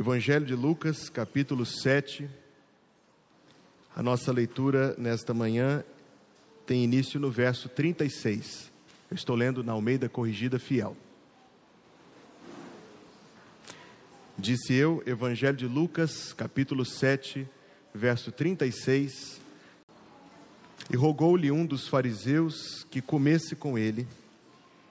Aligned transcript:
Evangelho 0.00 0.46
de 0.46 0.54
Lucas, 0.54 1.10
capítulo 1.10 1.66
7. 1.66 2.26
A 3.94 4.02
nossa 4.02 4.32
leitura 4.32 4.94
nesta 4.96 5.34
manhã 5.34 5.84
tem 6.64 6.82
início 6.82 7.20
no 7.20 7.30
verso 7.30 7.68
36. 7.68 8.72
Eu 9.10 9.14
estou 9.14 9.36
lendo 9.36 9.62
na 9.62 9.72
Almeida 9.72 10.08
Corrigida 10.08 10.58
Fiel. 10.58 10.96
Disse 14.38 14.72
eu, 14.72 15.02
Evangelho 15.04 15.58
de 15.58 15.66
Lucas, 15.66 16.32
capítulo 16.32 16.86
7, 16.86 17.46
verso 17.94 18.32
36. 18.32 19.38
E 20.90 20.96
rogou-lhe 20.96 21.50
um 21.50 21.66
dos 21.66 21.86
fariseus 21.86 22.86
que 22.90 23.02
comesse 23.02 23.54
com 23.54 23.76
ele. 23.76 24.08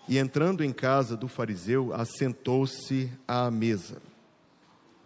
E 0.08 0.20
entrando 0.20 0.64
em 0.64 0.72
casa 0.72 1.18
do 1.18 1.28
fariseu, 1.28 1.96
assentou-se 1.96 3.10
à 3.28 3.50
mesa. 3.50 4.09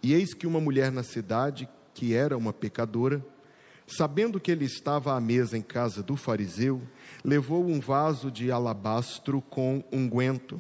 E 0.04 0.14
eis 0.14 0.34
que 0.34 0.46
uma 0.46 0.60
mulher 0.60 0.92
na 0.92 1.02
cidade, 1.02 1.68
que 1.94 2.14
era 2.14 2.38
uma 2.38 2.52
pecadora, 2.52 3.26
sabendo 3.88 4.38
que 4.38 4.52
ele 4.52 4.66
estava 4.66 5.16
à 5.16 5.22
mesa 5.22 5.58
em 5.58 5.62
casa 5.62 6.04
do 6.04 6.18
fariseu, 6.18 6.82
levou 7.24 7.66
um 7.66 7.80
vaso 7.80 8.30
de 8.30 8.52
alabastro 8.52 9.42
com 9.42 9.82
unguento. 9.94 10.60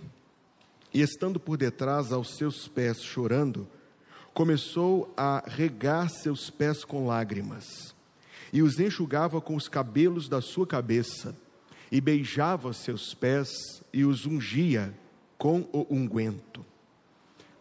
E 0.93 1.01
estando 1.01 1.41
por 1.41 1.57
detrás 1.57 2.13
aos 2.13 2.37
seus 2.37 2.69
pés 2.69 3.03
chorando, 3.03 3.67
começou 4.33 5.13
a 5.17 5.43
regar 5.45 6.09
seus 6.09 6.49
pés 6.49 6.85
com 6.85 7.05
lágrimas, 7.05 7.93
e 8.51 8.61
os 8.61 8.79
enxugava 8.79 9.41
com 9.41 9.55
os 9.55 9.67
cabelos 9.67 10.29
da 10.29 10.41
sua 10.41 10.65
cabeça, 10.65 11.35
e 11.91 11.99
beijava 11.99 12.71
seus 12.71 13.13
pés 13.13 13.49
e 13.91 14.05
os 14.05 14.25
ungia 14.25 14.93
com 15.37 15.67
o 15.73 15.85
unguento. 15.89 16.65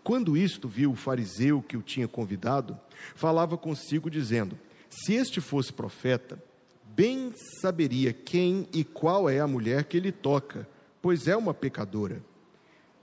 Quando 0.04 0.36
isto 0.36 0.68
viu 0.68 0.92
o 0.92 0.96
fariseu 0.96 1.62
que 1.62 1.76
o 1.76 1.82
tinha 1.82 2.08
convidado, 2.08 2.78
falava 3.14 3.56
consigo, 3.56 4.10
dizendo: 4.10 4.58
Se 4.90 5.14
este 5.14 5.40
fosse 5.40 5.72
profeta, 5.72 6.42
bem 6.84 7.32
saberia 7.60 8.12
quem 8.12 8.68
e 8.72 8.82
qual 8.84 9.28
é 9.30 9.40
a 9.40 9.46
mulher 9.46 9.84
que 9.84 9.96
ele 9.96 10.10
toca, 10.10 10.68
pois 11.00 11.28
é 11.28 11.36
uma 11.36 11.54
pecadora. 11.54 12.22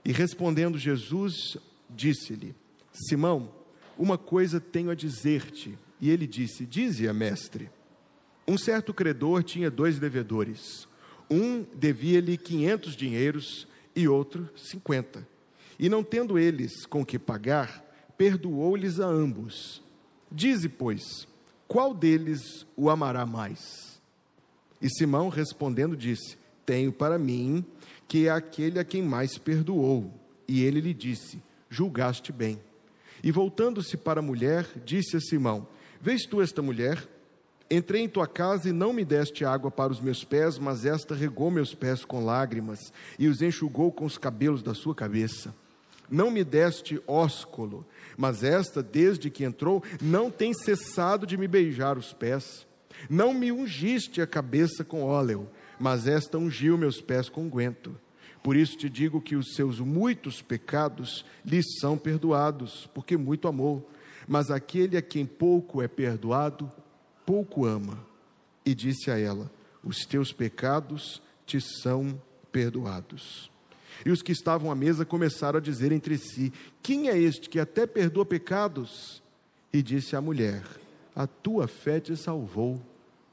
E 0.04 0.12
respondendo 0.12 0.78
Jesus, 0.78 1.56
disse-lhe: 1.88 2.54
Simão, 2.92 3.50
uma 3.98 4.18
coisa 4.18 4.60
tenho 4.60 4.90
a 4.90 4.94
dizer-te. 4.94 5.78
E 6.00 6.10
ele 6.10 6.26
disse: 6.26 6.66
Dize-a, 6.66 7.12
mestre. 7.12 7.70
Um 8.46 8.58
certo 8.58 8.92
credor 8.92 9.42
tinha 9.42 9.70
dois 9.70 9.98
devedores. 9.98 10.88
Um 11.30 11.64
devia-lhe 11.74 12.36
quinhentos 12.36 12.96
dinheiros 12.96 13.68
e 13.94 14.08
outro 14.08 14.48
cinquenta. 14.56 15.26
E 15.82 15.88
não 15.88 16.04
tendo 16.04 16.38
eles 16.38 16.84
com 16.84 17.06
que 17.06 17.18
pagar, 17.18 17.82
perdoou-lhes 18.18 19.00
a 19.00 19.06
ambos. 19.06 19.82
Dize, 20.30 20.68
pois, 20.68 21.26
qual 21.66 21.94
deles 21.94 22.66
o 22.76 22.90
amará 22.90 23.24
mais? 23.24 23.98
E 24.78 24.90
Simão 24.90 25.30
respondendo 25.30 25.96
disse: 25.96 26.36
Tenho 26.66 26.92
para 26.92 27.18
mim 27.18 27.64
que 28.06 28.26
é 28.26 28.30
aquele 28.30 28.78
a 28.78 28.84
quem 28.84 29.02
mais 29.02 29.38
perdoou. 29.38 30.12
E 30.46 30.62
ele 30.62 30.82
lhe 30.82 30.92
disse: 30.92 31.42
Julgaste 31.70 32.30
bem. 32.30 32.60
E 33.24 33.32
voltando-se 33.32 33.96
para 33.96 34.20
a 34.20 34.22
mulher, 34.22 34.68
disse 34.84 35.16
a 35.16 35.20
Simão: 35.20 35.66
Vês 35.98 36.26
tu 36.26 36.42
esta 36.42 36.60
mulher? 36.60 37.08
Entrei 37.70 38.02
em 38.02 38.08
tua 38.08 38.26
casa 38.26 38.68
e 38.68 38.72
não 38.72 38.92
me 38.92 39.02
deste 39.02 39.46
água 39.46 39.70
para 39.70 39.92
os 39.92 40.00
meus 40.00 40.24
pés, 40.24 40.58
mas 40.58 40.84
esta 40.84 41.14
regou 41.14 41.50
meus 41.50 41.74
pés 41.74 42.04
com 42.04 42.22
lágrimas 42.22 42.92
e 43.18 43.28
os 43.28 43.40
enxugou 43.40 43.90
com 43.90 44.04
os 44.04 44.18
cabelos 44.18 44.62
da 44.62 44.74
sua 44.74 44.94
cabeça. 44.94 45.54
Não 46.10 46.30
me 46.30 46.42
deste 46.42 47.00
ósculo, 47.06 47.86
mas 48.16 48.42
esta, 48.42 48.82
desde 48.82 49.30
que 49.30 49.44
entrou, 49.44 49.82
não 50.02 50.30
tem 50.30 50.52
cessado 50.52 51.26
de 51.26 51.36
me 51.36 51.46
beijar 51.46 51.96
os 51.96 52.12
pés. 52.12 52.66
Não 53.08 53.32
me 53.32 53.52
ungiste 53.52 54.20
a 54.20 54.26
cabeça 54.26 54.84
com 54.84 55.02
óleo, 55.02 55.48
mas 55.78 56.06
esta 56.06 56.36
ungiu 56.36 56.76
meus 56.76 57.00
pés 57.00 57.28
com 57.28 57.48
guento. 57.48 57.96
Por 58.42 58.56
isso 58.56 58.76
te 58.76 58.88
digo 58.88 59.20
que 59.20 59.36
os 59.36 59.54
seus 59.54 59.78
muitos 59.80 60.42
pecados 60.42 61.24
lhe 61.44 61.62
são 61.80 61.96
perdoados, 61.96 62.88
porque 62.94 63.16
muito 63.16 63.46
amou. 63.46 63.88
Mas 64.26 64.50
aquele 64.50 64.96
a 64.96 65.02
quem 65.02 65.26
pouco 65.26 65.82
é 65.82 65.88
perdoado, 65.88 66.70
pouco 67.26 67.64
ama. 67.64 68.04
E 68.64 68.74
disse 68.74 69.10
a 69.10 69.18
ela: 69.18 69.50
Os 69.82 70.04
teus 70.06 70.32
pecados 70.32 71.22
te 71.46 71.60
são 71.60 72.20
perdoados. 72.50 73.50
E 74.04 74.10
os 74.10 74.22
que 74.22 74.32
estavam 74.32 74.70
à 74.70 74.74
mesa 74.74 75.04
começaram 75.04 75.58
a 75.58 75.62
dizer 75.62 75.92
entre 75.92 76.16
si: 76.16 76.52
Quem 76.82 77.08
é 77.08 77.18
este 77.18 77.48
que 77.48 77.58
até 77.58 77.86
perdoa 77.86 78.24
pecados? 78.24 79.22
E 79.72 79.82
disse 79.82 80.16
a 80.16 80.20
mulher: 80.20 80.62
A 81.14 81.26
tua 81.26 81.68
fé 81.68 82.00
te 82.00 82.16
salvou, 82.16 82.80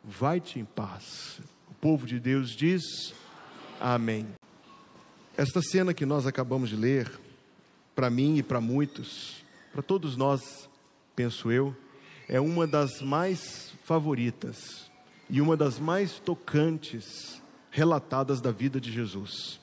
vai-te 0.03 0.59
em 0.59 0.65
paz. 0.65 1.39
O 1.69 1.73
povo 1.73 2.05
de 2.05 2.19
Deus 2.19 2.51
diz: 2.51 3.13
Amém. 3.79 4.27
Esta 5.35 5.61
cena 5.61 5.93
que 5.93 6.05
nós 6.05 6.25
acabamos 6.25 6.69
de 6.69 6.75
ler, 6.75 7.09
para 7.95 8.09
mim 8.09 8.37
e 8.37 8.43
para 8.43 8.59
muitos, 8.59 9.45
para 9.71 9.83
todos 9.83 10.17
nós, 10.17 10.67
penso 11.15 11.51
eu, 11.51 11.75
é 12.27 12.39
uma 12.39 12.65
das 12.65 13.01
mais 13.01 13.71
favoritas 13.83 14.91
e 15.29 15.39
uma 15.39 15.55
das 15.55 15.79
mais 15.79 16.19
tocantes 16.19 17.41
relatadas 17.69 18.41
da 18.41 18.51
vida 18.51 18.81
de 18.81 18.91
Jesus 18.91 19.59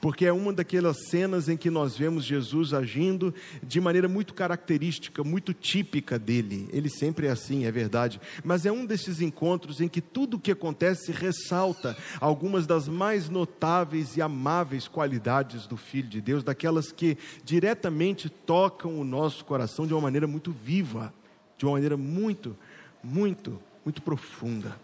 porque 0.00 0.26
é 0.26 0.32
uma 0.32 0.52
daquelas 0.52 1.08
cenas 1.08 1.48
em 1.48 1.56
que 1.56 1.70
nós 1.70 1.96
vemos 1.96 2.24
Jesus 2.24 2.74
agindo 2.74 3.34
de 3.62 3.80
maneira 3.80 4.08
muito 4.08 4.34
característica, 4.34 5.24
muito 5.24 5.54
típica 5.54 6.18
dele. 6.18 6.68
Ele 6.72 6.88
sempre 6.88 7.26
é 7.26 7.30
assim, 7.30 7.64
é 7.64 7.70
verdade, 7.70 8.20
mas 8.44 8.66
é 8.66 8.72
um 8.72 8.84
desses 8.84 9.20
encontros 9.20 9.80
em 9.80 9.88
que 9.88 10.00
tudo 10.00 10.36
o 10.36 10.40
que 10.40 10.52
acontece 10.52 11.12
ressalta 11.12 11.96
algumas 12.20 12.66
das 12.66 12.88
mais 12.88 13.28
notáveis 13.28 14.16
e 14.16 14.22
amáveis 14.22 14.88
qualidades 14.88 15.66
do 15.66 15.76
Filho 15.76 16.08
de 16.08 16.20
Deus, 16.20 16.44
daquelas 16.44 16.92
que 16.92 17.16
diretamente 17.44 18.28
tocam 18.28 18.98
o 18.98 19.04
nosso 19.04 19.44
coração 19.44 19.86
de 19.86 19.94
uma 19.94 20.00
maneira 20.00 20.26
muito 20.26 20.52
viva, 20.52 21.12
de 21.56 21.64
uma 21.64 21.72
maneira 21.72 21.96
muito, 21.96 22.56
muito, 23.02 23.60
muito 23.84 24.02
profunda. 24.02 24.76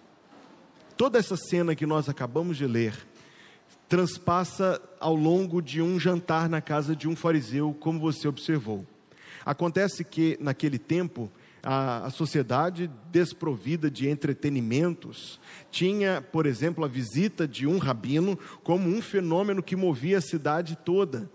Toda 0.97 1.19
essa 1.19 1.37
cena 1.37 1.75
que 1.75 1.85
nós 1.85 2.09
acabamos 2.09 2.57
de 2.57 2.67
ler, 2.67 2.95
transpassa 3.89 4.81
ao 4.99 5.15
longo 5.15 5.61
de 5.61 5.81
um 5.81 5.99
jantar 5.99 6.49
na 6.49 6.61
casa 6.61 6.97
de 6.97 7.09
um 7.09 7.15
fariseu, 7.15 7.75
como 7.79 8.01
você 8.01 8.27
observou. 8.27 8.85
Acontece 9.45 10.05
que, 10.05 10.37
naquele 10.41 10.79
tempo, 10.79 11.31
a, 11.63 12.07
a, 12.07 12.11
sociedade 12.11 12.91
desprovida 13.11 13.91
de 13.91 14.09
entretenimentos 14.09 15.41
tinha, 15.71 16.21
por 16.21 16.47
exemplo, 16.47 16.85
a 16.85 16.89
visita 16.89 17.47
de 17.47 17.67
um 17.67 17.79
rabino 17.79 18.39
como 18.63 18.89
um 18.89 19.01
fenômeno 19.01 19.63
que 19.63 19.77
movia 19.77 20.19
a 20.19 20.21
cidade 20.21 20.77
toda. 20.85 21.31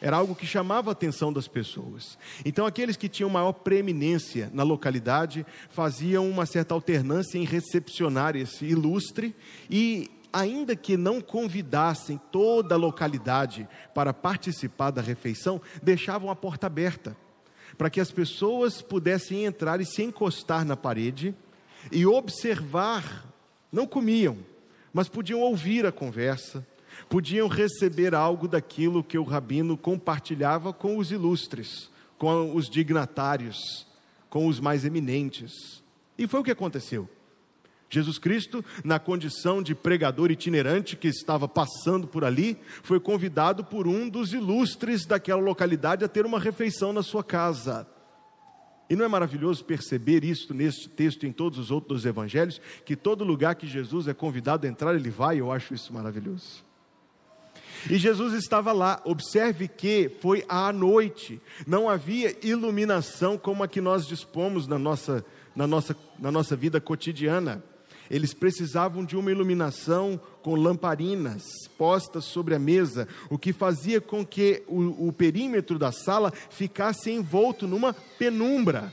Era 0.00 0.16
algo 0.16 0.34
que 0.34 0.46
chamava 0.46 0.90
a 0.90 0.92
atenção 0.92 1.32
das 1.32 1.48
pessoas. 1.48 2.16
Então, 2.44 2.66
aqueles 2.66 2.96
que 2.96 3.08
tinham 3.08 3.28
maior 3.28 3.52
preeminência 3.52 4.48
na 4.54 4.62
localidade 4.62 5.44
faziam 5.70 6.28
uma 6.28 6.46
certa 6.46 6.72
alternância 6.72 7.36
em 7.36 7.44
recepcionar 7.44 8.36
esse 8.36 8.64
ilustre 8.64 9.34
e 9.68 10.08
ainda 10.38 10.76
que 10.76 10.96
não 10.96 11.20
convidassem 11.20 12.20
toda 12.30 12.74
a 12.74 12.78
localidade 12.78 13.68
para 13.94 14.14
participar 14.14 14.90
da 14.90 15.02
refeição, 15.02 15.60
deixavam 15.82 16.30
a 16.30 16.36
porta 16.36 16.66
aberta, 16.66 17.16
para 17.76 17.90
que 17.90 18.00
as 18.00 18.10
pessoas 18.10 18.80
pudessem 18.80 19.44
entrar 19.44 19.80
e 19.80 19.86
se 19.86 20.02
encostar 20.02 20.64
na 20.64 20.76
parede 20.76 21.34
e 21.90 22.06
observar. 22.06 23.26
Não 23.70 23.86
comiam, 23.86 24.38
mas 24.92 25.08
podiam 25.08 25.40
ouvir 25.40 25.84
a 25.84 25.92
conversa, 25.92 26.66
podiam 27.08 27.48
receber 27.48 28.14
algo 28.14 28.48
daquilo 28.48 29.04
que 29.04 29.18
o 29.18 29.24
rabino 29.24 29.76
compartilhava 29.76 30.72
com 30.72 30.96
os 30.96 31.10
ilustres, 31.10 31.90
com 32.16 32.54
os 32.54 32.70
dignatários, 32.70 33.86
com 34.30 34.46
os 34.46 34.58
mais 34.60 34.84
eminentes. 34.84 35.82
E 36.16 36.26
foi 36.26 36.40
o 36.40 36.44
que 36.44 36.50
aconteceu. 36.50 37.08
Jesus 37.90 38.18
Cristo, 38.18 38.62
na 38.84 38.98
condição 38.98 39.62
de 39.62 39.74
pregador 39.74 40.30
itinerante 40.30 40.96
que 40.96 41.08
estava 41.08 41.48
passando 41.48 42.06
por 42.06 42.22
ali, 42.22 42.58
foi 42.82 43.00
convidado 43.00 43.64
por 43.64 43.86
um 43.86 44.08
dos 44.08 44.34
ilustres 44.34 45.06
daquela 45.06 45.40
localidade 45.40 46.04
a 46.04 46.08
ter 46.08 46.26
uma 46.26 46.38
refeição 46.38 46.92
na 46.92 47.02
sua 47.02 47.24
casa. 47.24 47.86
E 48.90 48.96
não 48.96 49.04
é 49.04 49.08
maravilhoso 49.08 49.64
perceber 49.64 50.22
isso 50.22 50.52
neste 50.52 50.88
texto 50.88 51.24
e 51.24 51.28
em 51.28 51.32
todos 51.32 51.58
os 51.58 51.70
outros 51.70 52.04
evangelhos, 52.04 52.60
que 52.84 52.96
todo 52.96 53.24
lugar 53.24 53.54
que 53.54 53.66
Jesus 53.66 54.06
é 54.06 54.14
convidado 54.14 54.66
a 54.66 54.70
entrar, 54.70 54.94
ele 54.94 55.10
vai, 55.10 55.40
eu 55.40 55.50
acho 55.50 55.74
isso 55.74 55.92
maravilhoso. 55.92 56.64
E 57.88 57.96
Jesus 57.96 58.34
estava 58.34 58.72
lá, 58.72 59.00
observe 59.04 59.68
que 59.68 60.10
foi 60.20 60.44
à 60.48 60.72
noite, 60.72 61.40
não 61.66 61.88
havia 61.88 62.36
iluminação 62.42 63.38
como 63.38 63.62
a 63.62 63.68
que 63.68 63.80
nós 63.80 64.06
dispomos 64.06 64.66
na 64.66 64.78
nossa, 64.78 65.24
na 65.54 65.66
nossa, 65.66 65.96
na 66.18 66.32
nossa 66.32 66.56
vida 66.56 66.80
cotidiana 66.80 67.62
Eles 68.10 68.32
precisavam 68.32 69.04
de 69.04 69.16
uma 69.16 69.30
iluminação 69.30 70.20
com 70.42 70.54
lamparinas 70.54 71.44
postas 71.76 72.24
sobre 72.24 72.54
a 72.54 72.58
mesa, 72.58 73.06
o 73.28 73.38
que 73.38 73.52
fazia 73.52 74.00
com 74.00 74.24
que 74.24 74.62
o, 74.66 75.08
o 75.08 75.12
perímetro 75.12 75.78
da 75.78 75.92
sala 75.92 76.32
ficasse 76.50 77.10
envolto 77.10 77.66
numa 77.66 77.92
penumbra. 78.18 78.92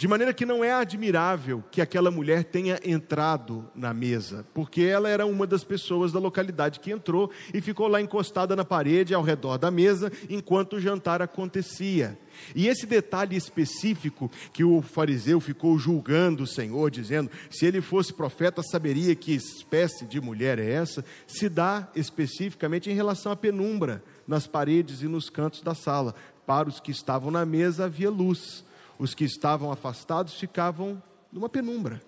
De 0.00 0.08
maneira 0.08 0.32
que 0.32 0.46
não 0.46 0.64
é 0.64 0.72
admirável 0.72 1.62
que 1.70 1.78
aquela 1.78 2.10
mulher 2.10 2.44
tenha 2.44 2.80
entrado 2.82 3.68
na 3.74 3.92
mesa, 3.92 4.46
porque 4.54 4.80
ela 4.80 5.10
era 5.10 5.26
uma 5.26 5.46
das 5.46 5.62
pessoas 5.62 6.10
da 6.10 6.18
localidade 6.18 6.80
que 6.80 6.90
entrou 6.90 7.30
e 7.52 7.60
ficou 7.60 7.86
lá 7.86 8.00
encostada 8.00 8.56
na 8.56 8.64
parede 8.64 9.12
ao 9.12 9.22
redor 9.22 9.58
da 9.58 9.70
mesa 9.70 10.10
enquanto 10.30 10.76
o 10.76 10.80
jantar 10.80 11.20
acontecia. 11.20 12.18
E 12.56 12.66
esse 12.66 12.86
detalhe 12.86 13.36
específico 13.36 14.30
que 14.54 14.64
o 14.64 14.80
fariseu 14.80 15.38
ficou 15.38 15.78
julgando 15.78 16.44
o 16.44 16.46
Senhor, 16.46 16.90
dizendo: 16.90 17.30
se 17.50 17.66
ele 17.66 17.82
fosse 17.82 18.14
profeta, 18.14 18.62
saberia 18.62 19.14
que 19.14 19.34
espécie 19.34 20.06
de 20.06 20.18
mulher 20.18 20.58
é 20.58 20.70
essa, 20.70 21.04
se 21.26 21.46
dá 21.46 21.86
especificamente 21.94 22.88
em 22.88 22.94
relação 22.94 23.32
à 23.32 23.36
penumbra 23.36 24.02
nas 24.26 24.46
paredes 24.46 25.02
e 25.02 25.08
nos 25.08 25.28
cantos 25.28 25.60
da 25.60 25.74
sala. 25.74 26.14
Para 26.46 26.70
os 26.70 26.80
que 26.80 26.90
estavam 26.90 27.30
na 27.30 27.44
mesa 27.44 27.84
havia 27.84 28.08
luz 28.08 28.64
os 29.00 29.14
que 29.14 29.24
estavam 29.24 29.72
afastados 29.72 30.34
ficavam 30.34 31.02
numa 31.32 31.48
penumbra. 31.48 32.02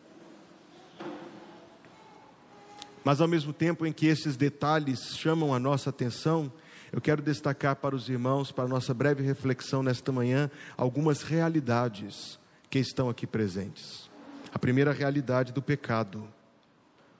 Mas 3.02 3.18
ao 3.18 3.26
mesmo 3.26 3.50
tempo 3.50 3.86
em 3.86 3.92
que 3.92 4.06
esses 4.06 4.36
detalhes 4.36 5.16
chamam 5.16 5.54
a 5.54 5.58
nossa 5.58 5.88
atenção, 5.88 6.52
eu 6.92 7.00
quero 7.00 7.22
destacar 7.22 7.76
para 7.76 7.96
os 7.96 8.10
irmãos, 8.10 8.52
para 8.52 8.64
a 8.64 8.68
nossa 8.68 8.92
breve 8.92 9.22
reflexão 9.22 9.82
nesta 9.82 10.12
manhã, 10.12 10.50
algumas 10.76 11.22
realidades 11.22 12.38
que 12.68 12.78
estão 12.78 13.08
aqui 13.08 13.26
presentes. 13.26 14.10
A 14.52 14.58
primeira 14.58 14.92
realidade 14.92 15.50
do 15.50 15.62
pecado. 15.62 16.28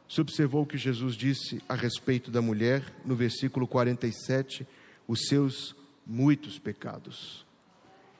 Você 0.06 0.20
observou 0.20 0.64
o 0.64 0.66
que 0.66 0.76
Jesus 0.76 1.14
disse 1.14 1.62
a 1.66 1.74
respeito 1.74 2.30
da 2.30 2.42
mulher 2.42 2.84
no 3.06 3.16
versículo 3.16 3.66
47, 3.66 4.66
os 5.08 5.28
seus 5.28 5.74
muitos 6.06 6.58
pecados. 6.58 7.50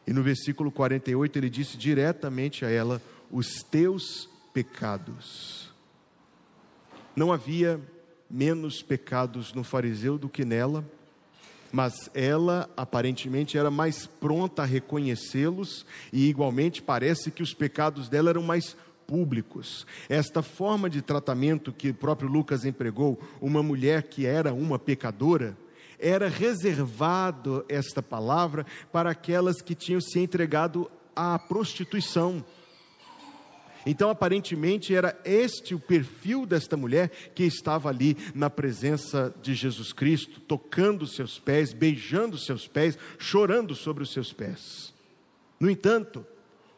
E 0.07 0.13
no 0.13 0.23
versículo 0.23 0.71
48 0.71 1.39
ele 1.39 1.51
disse 1.51 1.77
diretamente 1.77 2.65
a 2.65 2.71
ela: 2.71 3.01
Os 3.31 3.63
teus 3.63 4.29
pecados. 4.53 5.73
Não 7.15 7.33
havia 7.33 7.81
menos 8.29 8.83
pecados 8.83 9.53
no 9.53 9.63
fariseu 9.63 10.17
do 10.17 10.29
que 10.29 10.45
nela, 10.45 10.85
mas 11.71 12.11
ela 12.15 12.69
aparentemente 12.77 13.57
era 13.57 13.71
mais 13.71 14.07
pronta 14.07 14.63
a 14.63 14.67
reconhecê-los 14.67 15.87
e 16.13 16.29
igualmente 16.29 16.83
parece 16.83 17.31
que 17.31 17.43
os 17.43 17.55
pecados 17.55 18.09
dela 18.09 18.31
eram 18.31 18.43
mais 18.43 18.77
públicos. 19.07 19.87
Esta 20.09 20.43
forma 20.43 20.89
de 20.89 21.03
tratamento 21.03 21.73
que 21.73 21.91
o 21.91 21.95
próprio 21.95 22.29
Lucas 22.29 22.65
empregou, 22.65 23.21
uma 23.41 23.63
mulher 23.63 24.05
que 24.05 24.25
era 24.25 24.55
uma 24.55 24.79
pecadora, 24.79 25.57
era 26.03 26.29
reservado 26.29 27.65
esta 27.69 28.03
palavra 28.03 28.67
para 28.91 29.11
aquelas 29.11 29.63
que 29.63 29.75
tinham 29.75 30.01
se 30.01 30.19
entregado 30.19 30.91
à 31.15 31.39
prostituição. 31.39 32.45
Então, 33.87 34.11
aparentemente, 34.11 34.95
era 34.95 35.19
este 35.25 35.75
o 35.75 35.81
perfil 35.81 36.45
desta 36.45 36.77
mulher 36.77 37.09
que 37.35 37.45
estava 37.45 37.89
ali 37.89 38.17
na 38.35 38.51
presença 38.51 39.35
de 39.43 39.55
Jesus 39.55 39.93
Cristo, 39.93 40.41
tocando 40.41 41.07
seus 41.07 41.39
pés, 41.39 41.73
beijando 41.73 42.37
seus 42.37 42.67
pés, 42.67 42.99
chorando 43.19 43.75
sobre 43.75 44.03
os 44.03 44.13
seus 44.13 44.33
pés. 44.33 44.93
No 45.59 45.71
entanto, 45.71 46.27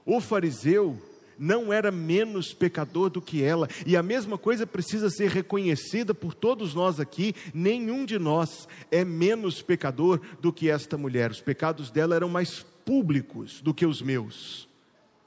o 0.05 0.21
fariseu 0.21 0.99
não 1.39 1.73
era 1.73 1.91
menos 1.91 2.53
pecador 2.53 3.11
do 3.11 3.21
que 3.21 3.43
ela, 3.43 3.69
e 3.87 3.97
a 3.97 4.03
mesma 4.03 4.39
coisa 4.39 4.67
precisa 4.67 5.11
ser 5.11 5.31
reconhecida 5.31 6.15
por 6.15 6.35
todos 6.35 6.75
nós 6.75 7.01
aqui: 7.01 7.35
nenhum 7.53 8.05
de 8.05 8.19
nós 8.19 8.69
é 8.91 9.05
menos 9.05 9.63
pecador 9.63 10.21
do 10.41 10.53
que 10.53 10.71
esta 10.71 10.97
mulher. 10.97 11.31
Os 11.31 11.41
pecados 11.41 11.91
dela 11.91 12.15
eram 12.15 12.29
mais 12.29 12.65
públicos 12.85 13.61
do 13.61 13.73
que 13.73 13.87
os 13.87 14.03
meus, 14.03 14.69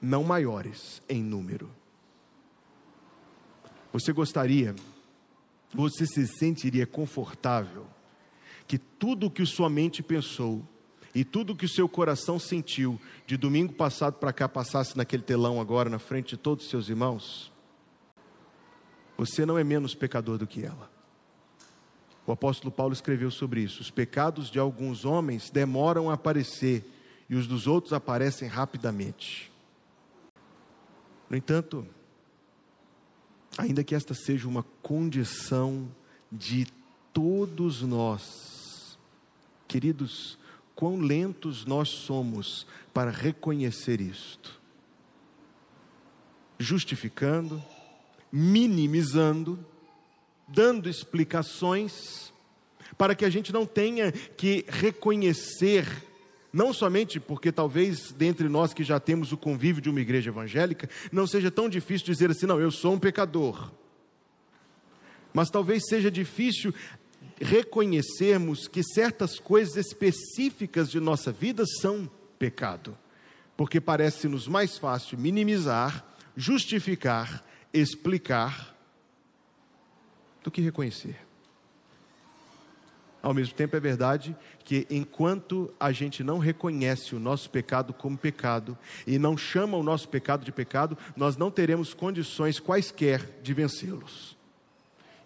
não 0.00 0.22
maiores 0.22 1.02
em 1.08 1.22
número. 1.22 1.70
Você 3.92 4.12
gostaria, 4.12 4.74
você 5.72 6.06
se 6.06 6.26
sentiria 6.26 6.86
confortável 6.86 7.86
que 8.66 8.78
tudo 8.78 9.26
o 9.26 9.30
que 9.30 9.44
sua 9.46 9.70
mente 9.70 10.02
pensou, 10.02 10.62
e 11.14 11.24
tudo 11.24 11.56
que 11.56 11.64
o 11.64 11.68
seu 11.68 11.88
coração 11.88 12.38
sentiu 12.38 13.00
de 13.26 13.36
domingo 13.36 13.72
passado 13.72 14.14
para 14.14 14.32
cá 14.32 14.48
passasse 14.48 14.96
naquele 14.96 15.22
telão 15.22 15.60
agora 15.60 15.88
na 15.88 15.98
frente 15.98 16.30
de 16.30 16.36
todos 16.36 16.64
os 16.64 16.70
seus 16.70 16.88
irmãos, 16.88 17.52
você 19.16 19.44
não 19.44 19.58
é 19.58 19.64
menos 19.64 19.94
pecador 19.94 20.38
do 20.38 20.46
que 20.46 20.64
ela. 20.64 20.90
O 22.26 22.32
apóstolo 22.32 22.70
Paulo 22.70 22.92
escreveu 22.92 23.30
sobre 23.30 23.62
isso. 23.62 23.80
Os 23.80 23.90
pecados 23.90 24.50
de 24.50 24.58
alguns 24.58 25.04
homens 25.04 25.50
demoram 25.50 26.10
a 26.10 26.12
aparecer 26.12 26.84
e 27.28 27.34
os 27.34 27.46
dos 27.46 27.66
outros 27.66 27.92
aparecem 27.92 28.46
rapidamente. 28.48 29.50
No 31.28 31.36
entanto, 31.36 31.86
ainda 33.56 33.82
que 33.82 33.94
esta 33.94 34.14
seja 34.14 34.46
uma 34.46 34.62
condição 34.82 35.88
de 36.30 36.66
todos 37.12 37.82
nós, 37.82 38.98
queridos, 39.66 40.37
quão 40.78 41.00
lentos 41.00 41.66
nós 41.66 41.88
somos 41.88 42.64
para 42.94 43.10
reconhecer 43.10 44.00
isto. 44.00 44.60
Justificando, 46.56 47.60
minimizando, 48.30 49.58
dando 50.46 50.88
explicações, 50.88 52.32
para 52.96 53.16
que 53.16 53.24
a 53.24 53.28
gente 53.28 53.52
não 53.52 53.66
tenha 53.66 54.12
que 54.12 54.64
reconhecer, 54.68 55.84
não 56.52 56.72
somente 56.72 57.18
porque 57.18 57.50
talvez 57.50 58.12
dentre 58.12 58.48
nós 58.48 58.72
que 58.72 58.84
já 58.84 59.00
temos 59.00 59.32
o 59.32 59.36
convívio 59.36 59.82
de 59.82 59.90
uma 59.90 60.00
igreja 60.00 60.30
evangélica, 60.30 60.88
não 61.10 61.26
seja 61.26 61.50
tão 61.50 61.68
difícil 61.68 62.06
dizer 62.06 62.30
assim, 62.30 62.46
não, 62.46 62.60
eu 62.60 62.70
sou 62.70 62.94
um 62.94 63.00
pecador. 63.00 63.72
Mas 65.34 65.50
talvez 65.50 65.82
seja 65.88 66.08
difícil 66.08 66.72
reconhecermos 67.40 68.68
que 68.68 68.82
certas 68.82 69.38
coisas 69.38 69.76
específicas 69.76 70.90
de 70.90 71.00
nossa 71.00 71.32
vida 71.32 71.64
são 71.66 72.10
pecado, 72.38 72.96
porque 73.56 73.80
parece-nos 73.80 74.46
mais 74.46 74.78
fácil 74.78 75.18
minimizar, 75.18 76.04
justificar, 76.36 77.44
explicar, 77.72 78.76
do 80.42 80.50
que 80.50 80.60
reconhecer. 80.60 81.16
Ao 83.20 83.34
mesmo 83.34 83.54
tempo, 83.54 83.76
é 83.76 83.80
verdade 83.80 84.36
que 84.64 84.86
enquanto 84.88 85.74
a 85.78 85.90
gente 85.90 86.22
não 86.22 86.38
reconhece 86.38 87.14
o 87.14 87.20
nosso 87.20 87.50
pecado 87.50 87.92
como 87.92 88.16
pecado 88.16 88.78
e 89.06 89.18
não 89.18 89.36
chama 89.36 89.76
o 89.76 89.82
nosso 89.82 90.08
pecado 90.08 90.44
de 90.44 90.52
pecado, 90.52 90.96
nós 91.16 91.36
não 91.36 91.50
teremos 91.50 91.92
condições 91.92 92.60
quaisquer 92.60 93.40
de 93.42 93.52
vencê-los. 93.52 94.37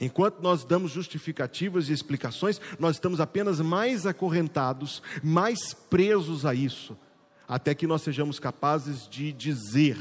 Enquanto 0.02 0.40
nós 0.40 0.64
damos 0.64 0.90
justificativas 0.90 1.88
e 1.88 1.92
explicações, 1.92 2.60
nós 2.76 2.96
estamos 2.96 3.20
apenas 3.20 3.60
mais 3.60 4.04
acorrentados, 4.04 5.00
mais 5.22 5.72
presos 5.72 6.44
a 6.44 6.52
isso, 6.52 6.98
até 7.46 7.72
que 7.72 7.86
nós 7.86 8.02
sejamos 8.02 8.40
capazes 8.40 9.08
de 9.08 9.32
dizer: 9.32 9.96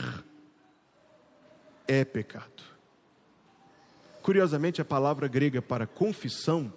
é 1.87 2.03
pecado. 2.03 2.63
Curiosamente, 4.23 4.81
a 4.81 4.85
palavra 4.85 5.27
grega 5.27 5.61
para 5.61 5.85
confissão 5.85 6.73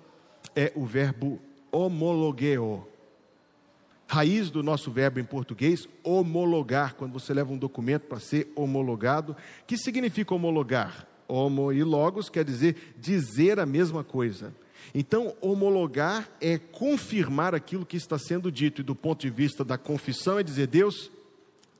é 0.54 0.70
o 0.74 0.84
verbo 0.84 1.40
homologeo. 1.72 2.86
Raiz 4.06 4.50
do 4.50 4.62
nosso 4.62 4.90
verbo 4.90 5.18
em 5.18 5.24
português, 5.24 5.88
homologar, 6.02 6.94
quando 6.94 7.14
você 7.14 7.32
leva 7.32 7.54
um 7.54 7.58
documento 7.58 8.02
para 8.02 8.20
ser 8.20 8.52
homologado. 8.54 9.34
que 9.66 9.78
significa 9.78 10.34
homologar? 10.34 11.13
Homo 11.28 11.72
e 11.72 11.82
logos 11.82 12.28
quer 12.28 12.44
dizer 12.44 12.94
dizer 12.98 13.58
a 13.58 13.66
mesma 13.66 14.04
coisa. 14.04 14.54
Então, 14.94 15.34
homologar 15.40 16.28
é 16.40 16.58
confirmar 16.58 17.54
aquilo 17.54 17.86
que 17.86 17.96
está 17.96 18.18
sendo 18.18 18.50
dito, 18.50 18.80
e 18.80 18.84
do 18.84 18.94
ponto 18.94 19.20
de 19.22 19.30
vista 19.30 19.64
da 19.64 19.78
confissão, 19.78 20.38
é 20.38 20.42
dizer: 20.42 20.66
Deus, 20.66 21.10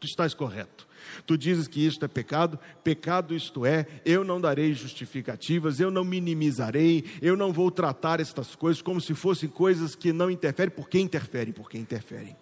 tu 0.00 0.06
estás 0.06 0.34
correto. 0.34 0.86
Tu 1.26 1.36
dizes 1.36 1.68
que 1.68 1.84
isto 1.84 2.04
é 2.04 2.08
pecado, 2.08 2.58
pecado 2.82 3.34
isto 3.34 3.66
é, 3.66 3.86
eu 4.06 4.24
não 4.24 4.40
darei 4.40 4.72
justificativas, 4.72 5.78
eu 5.78 5.90
não 5.90 6.02
minimizarei, 6.02 7.04
eu 7.20 7.36
não 7.36 7.52
vou 7.52 7.70
tratar 7.70 8.20
estas 8.20 8.56
coisas 8.56 8.80
como 8.80 9.00
se 9.00 9.14
fossem 9.14 9.48
coisas 9.48 9.94
que 9.94 10.12
não 10.12 10.30
interferem, 10.30 10.74
porque 10.74 10.98
interferem, 10.98 11.52
porque 11.52 11.76
interferem. 11.76 12.36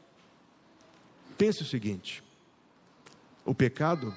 Pense 1.36 1.62
o 1.62 1.66
seguinte: 1.66 2.22
o 3.44 3.54
pecado 3.54 4.14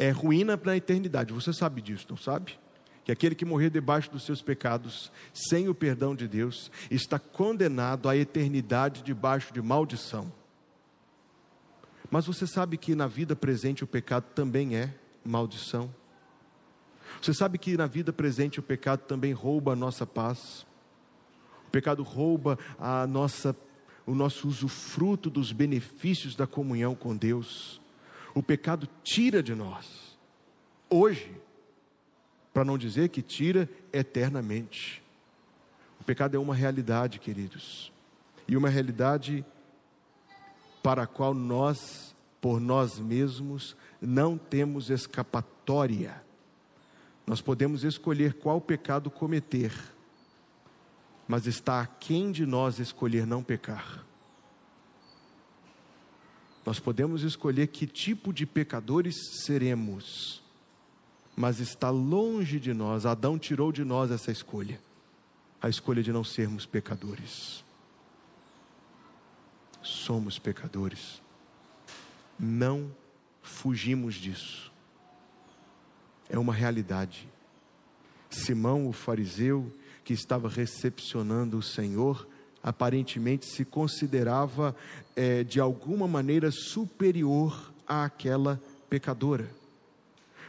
é 0.00 0.10
ruína 0.10 0.56
para 0.56 0.72
a 0.72 0.76
eternidade. 0.78 1.30
Você 1.34 1.52
sabe 1.52 1.82
disso, 1.82 2.06
não 2.08 2.16
sabe? 2.16 2.58
Que 3.04 3.12
aquele 3.12 3.34
que 3.34 3.44
morrer 3.44 3.68
debaixo 3.68 4.10
dos 4.10 4.24
seus 4.24 4.40
pecados, 4.40 5.12
sem 5.34 5.68
o 5.68 5.74
perdão 5.74 6.16
de 6.16 6.26
Deus, 6.26 6.70
está 6.90 7.18
condenado 7.18 8.08
à 8.08 8.16
eternidade 8.16 9.02
debaixo 9.02 9.52
de 9.52 9.60
maldição. 9.60 10.32
Mas 12.10 12.24
você 12.24 12.46
sabe 12.46 12.78
que 12.78 12.94
na 12.94 13.06
vida 13.06 13.36
presente 13.36 13.84
o 13.84 13.86
pecado 13.86 14.24
também 14.34 14.74
é 14.74 14.94
maldição. 15.22 15.94
Você 17.20 17.34
sabe 17.34 17.58
que 17.58 17.76
na 17.76 17.86
vida 17.86 18.10
presente 18.10 18.58
o 18.58 18.62
pecado 18.62 19.00
também 19.00 19.34
rouba 19.34 19.74
a 19.74 19.76
nossa 19.76 20.06
paz. 20.06 20.66
O 21.66 21.70
pecado 21.70 22.02
rouba 22.02 22.58
a 22.78 23.06
nossa 23.06 23.54
o 24.06 24.14
nosso 24.14 24.48
usufruto 24.48 25.28
dos 25.28 25.52
benefícios 25.52 26.34
da 26.34 26.46
comunhão 26.46 26.94
com 26.94 27.14
Deus. 27.14 27.80
O 28.34 28.42
pecado 28.42 28.88
tira 29.02 29.42
de 29.42 29.54
nós 29.54 30.16
hoje, 30.88 31.32
para 32.52 32.64
não 32.64 32.76
dizer 32.76 33.08
que 33.08 33.22
tira 33.22 33.68
eternamente. 33.92 35.02
O 36.00 36.04
pecado 36.04 36.36
é 36.36 36.38
uma 36.38 36.54
realidade, 36.54 37.20
queridos, 37.20 37.92
e 38.48 38.56
uma 38.56 38.68
realidade 38.68 39.44
para 40.82 41.04
a 41.04 41.06
qual 41.06 41.32
nós, 41.32 42.14
por 42.40 42.60
nós 42.60 42.98
mesmos, 42.98 43.76
não 44.00 44.36
temos 44.36 44.90
escapatória. 44.90 46.22
Nós 47.26 47.40
podemos 47.40 47.84
escolher 47.84 48.34
qual 48.34 48.60
pecado 48.60 49.10
cometer, 49.10 49.72
mas 51.28 51.46
está 51.46 51.80
a 51.80 51.86
quem 51.86 52.32
de 52.32 52.44
nós 52.44 52.80
escolher 52.80 53.26
não 53.26 53.42
pecar. 53.42 54.04
Nós 56.64 56.78
podemos 56.78 57.22
escolher 57.22 57.68
que 57.68 57.86
tipo 57.86 58.32
de 58.32 58.44
pecadores 58.44 59.16
seremos, 59.44 60.42
mas 61.34 61.58
está 61.58 61.88
longe 61.90 62.60
de 62.60 62.74
nós, 62.74 63.06
Adão 63.06 63.38
tirou 63.38 63.72
de 63.72 63.84
nós 63.84 64.10
essa 64.10 64.30
escolha, 64.30 64.80
a 65.60 65.68
escolha 65.68 66.02
de 66.02 66.12
não 66.12 66.22
sermos 66.22 66.66
pecadores. 66.66 67.64
Somos 69.82 70.38
pecadores, 70.38 71.22
não 72.38 72.94
fugimos 73.42 74.14
disso, 74.14 74.70
é 76.28 76.38
uma 76.38 76.52
realidade. 76.52 77.26
Simão, 78.28 78.86
o 78.86 78.92
fariseu, 78.92 79.72
que 80.04 80.12
estava 80.12 80.48
recepcionando 80.48 81.58
o 81.58 81.62
Senhor, 81.62 82.28
aparentemente 82.62 83.46
se 83.46 83.64
considerava 83.64 84.74
é, 85.16 85.42
de 85.44 85.60
alguma 85.60 86.06
maneira 86.06 86.50
superior 86.50 87.72
àquela 87.86 88.60
pecadora. 88.88 89.48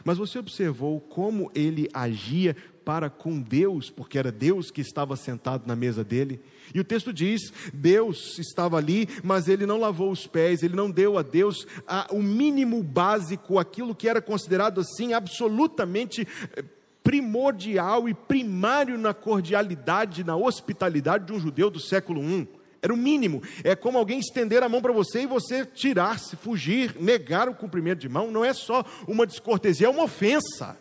Mas 0.04 0.18
você 0.18 0.38
observou 0.38 1.00
como 1.00 1.50
ele 1.54 1.88
agia 1.92 2.56
para 2.84 3.08
com 3.08 3.40
Deus, 3.40 3.90
porque 3.90 4.18
era 4.18 4.32
Deus 4.32 4.70
que 4.70 4.80
estava 4.80 5.16
sentado 5.16 5.66
na 5.66 5.76
mesa 5.76 6.02
dele. 6.02 6.40
E 6.74 6.80
o 6.80 6.84
texto 6.84 7.12
diz: 7.12 7.52
Deus 7.72 8.38
estava 8.38 8.76
ali, 8.76 9.08
mas 9.22 9.48
ele 9.48 9.66
não 9.66 9.78
lavou 9.78 10.10
os 10.10 10.26
pés, 10.26 10.62
ele 10.62 10.74
não 10.74 10.90
deu 10.90 11.16
a 11.16 11.22
Deus 11.22 11.66
a, 11.86 12.08
o 12.10 12.22
mínimo 12.22 12.82
básico, 12.82 13.58
aquilo 13.58 13.94
que 13.94 14.08
era 14.08 14.20
considerado 14.20 14.80
assim 14.80 15.12
absolutamente 15.12 16.26
eh, 16.56 16.64
primordial 17.12 18.08
e 18.08 18.14
primário 18.14 18.96
na 18.96 19.12
cordialidade, 19.12 20.24
na 20.24 20.34
hospitalidade 20.34 21.26
de 21.26 21.32
um 21.34 21.38
judeu 21.38 21.70
do 21.70 21.78
século 21.78 22.22
I. 22.22 22.48
Era 22.80 22.90
o 22.90 22.96
mínimo. 22.96 23.42
É 23.62 23.76
como 23.76 23.98
alguém 23.98 24.18
estender 24.18 24.62
a 24.62 24.68
mão 24.68 24.80
para 24.80 24.94
você 24.94 25.24
e 25.24 25.26
você 25.26 25.66
tirar-se, 25.66 26.36
fugir, 26.36 26.96
negar 26.98 27.50
o 27.50 27.54
cumprimento 27.54 27.98
de 27.98 28.08
mão. 28.08 28.30
Não 28.30 28.42
é 28.42 28.54
só 28.54 28.82
uma 29.06 29.26
descortesia, 29.26 29.88
é 29.88 29.90
uma 29.90 30.04
ofensa. 30.04 30.74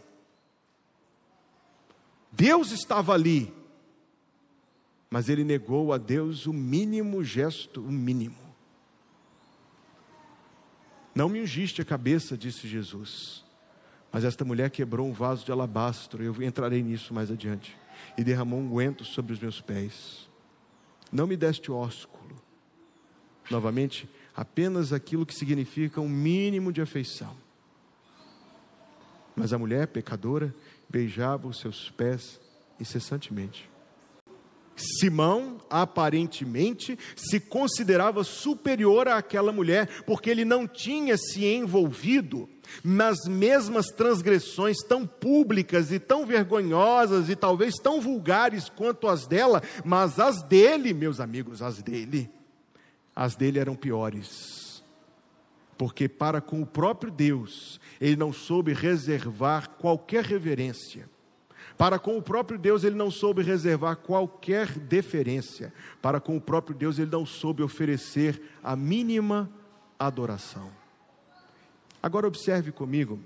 Deus 2.31 2.71
estava 2.71 3.13
ali, 3.13 3.53
mas 5.09 5.27
ele 5.27 5.43
negou 5.43 5.91
a 5.91 5.97
Deus 5.97 6.45
o 6.45 6.53
mínimo 6.53 7.25
gesto, 7.25 7.81
o 7.81 7.91
mínimo. 7.91 8.37
Não 11.13 11.27
me 11.27 11.41
ungiste 11.41 11.81
a 11.81 11.85
cabeça, 11.85 12.37
disse 12.37 12.69
Jesus. 12.69 13.50
Mas 14.11 14.23
esta 14.25 14.43
mulher 14.43 14.69
quebrou 14.69 15.07
um 15.07 15.13
vaso 15.13 15.45
de 15.45 15.51
alabastro, 15.51 16.21
eu 16.21 16.43
entrarei 16.43 16.83
nisso 16.83 17.13
mais 17.13 17.31
adiante, 17.31 17.77
e 18.17 18.23
derramou 18.23 18.59
um 18.59 18.69
guento 18.69 19.05
sobre 19.05 19.31
os 19.31 19.39
meus 19.39 19.61
pés. 19.61 20.29
Não 21.11 21.25
me 21.25 21.37
deste 21.37 21.71
ósculo. 21.71 22.35
Novamente, 23.49 24.09
apenas 24.35 24.91
aquilo 24.91 25.25
que 25.25 25.33
significa 25.33 26.01
um 26.01 26.09
mínimo 26.09 26.73
de 26.73 26.81
afeição. 26.81 27.35
Mas 29.35 29.53
a 29.53 29.57
mulher, 29.57 29.87
pecadora, 29.87 30.53
beijava 30.89 31.47
os 31.47 31.59
seus 31.59 31.89
pés 31.89 32.39
incessantemente. 32.79 33.70
Simão, 34.81 35.57
aparentemente, 35.69 36.97
se 37.15 37.39
considerava 37.39 38.23
superior 38.23 39.07
àquela 39.07 39.51
mulher, 39.51 39.87
porque 40.05 40.29
ele 40.29 40.43
não 40.43 40.67
tinha 40.67 41.17
se 41.17 41.45
envolvido 41.45 42.49
nas 42.83 43.17
mesmas 43.27 43.87
transgressões 43.87 44.77
tão 44.87 45.05
públicas 45.05 45.91
e 45.91 45.99
tão 45.99 46.25
vergonhosas 46.25 47.29
e 47.29 47.35
talvez 47.35 47.75
tão 47.75 48.01
vulgares 48.01 48.69
quanto 48.69 49.07
as 49.07 49.27
dela, 49.27 49.61
mas 49.83 50.19
as 50.19 50.41
dele, 50.43 50.93
meus 50.93 51.19
amigos, 51.19 51.61
as 51.61 51.81
dele, 51.81 52.29
as 53.15 53.35
dele 53.35 53.59
eram 53.59 53.75
piores. 53.75 54.83
Porque 55.77 56.07
para 56.07 56.39
com 56.39 56.61
o 56.61 56.65
próprio 56.65 57.11
Deus, 57.11 57.79
ele 57.99 58.15
não 58.15 58.31
soube 58.31 58.73
reservar 58.73 59.69
qualquer 59.69 60.23
reverência 60.23 61.09
para 61.81 61.97
com 61.97 62.15
o 62.15 62.21
próprio 62.21 62.59
Deus, 62.59 62.83
ele 62.83 62.95
não 62.95 63.09
soube 63.09 63.41
reservar 63.41 63.95
qualquer 63.95 64.67
deferência. 64.77 65.73
Para 65.99 66.19
com 66.19 66.37
o 66.37 66.39
próprio 66.39 66.75
Deus, 66.75 66.99
ele 66.99 67.09
não 67.09 67.25
soube 67.25 67.63
oferecer 67.63 68.39
a 68.63 68.75
mínima 68.75 69.49
adoração. 69.97 70.69
Agora, 71.99 72.27
observe 72.27 72.71
comigo. 72.71 73.19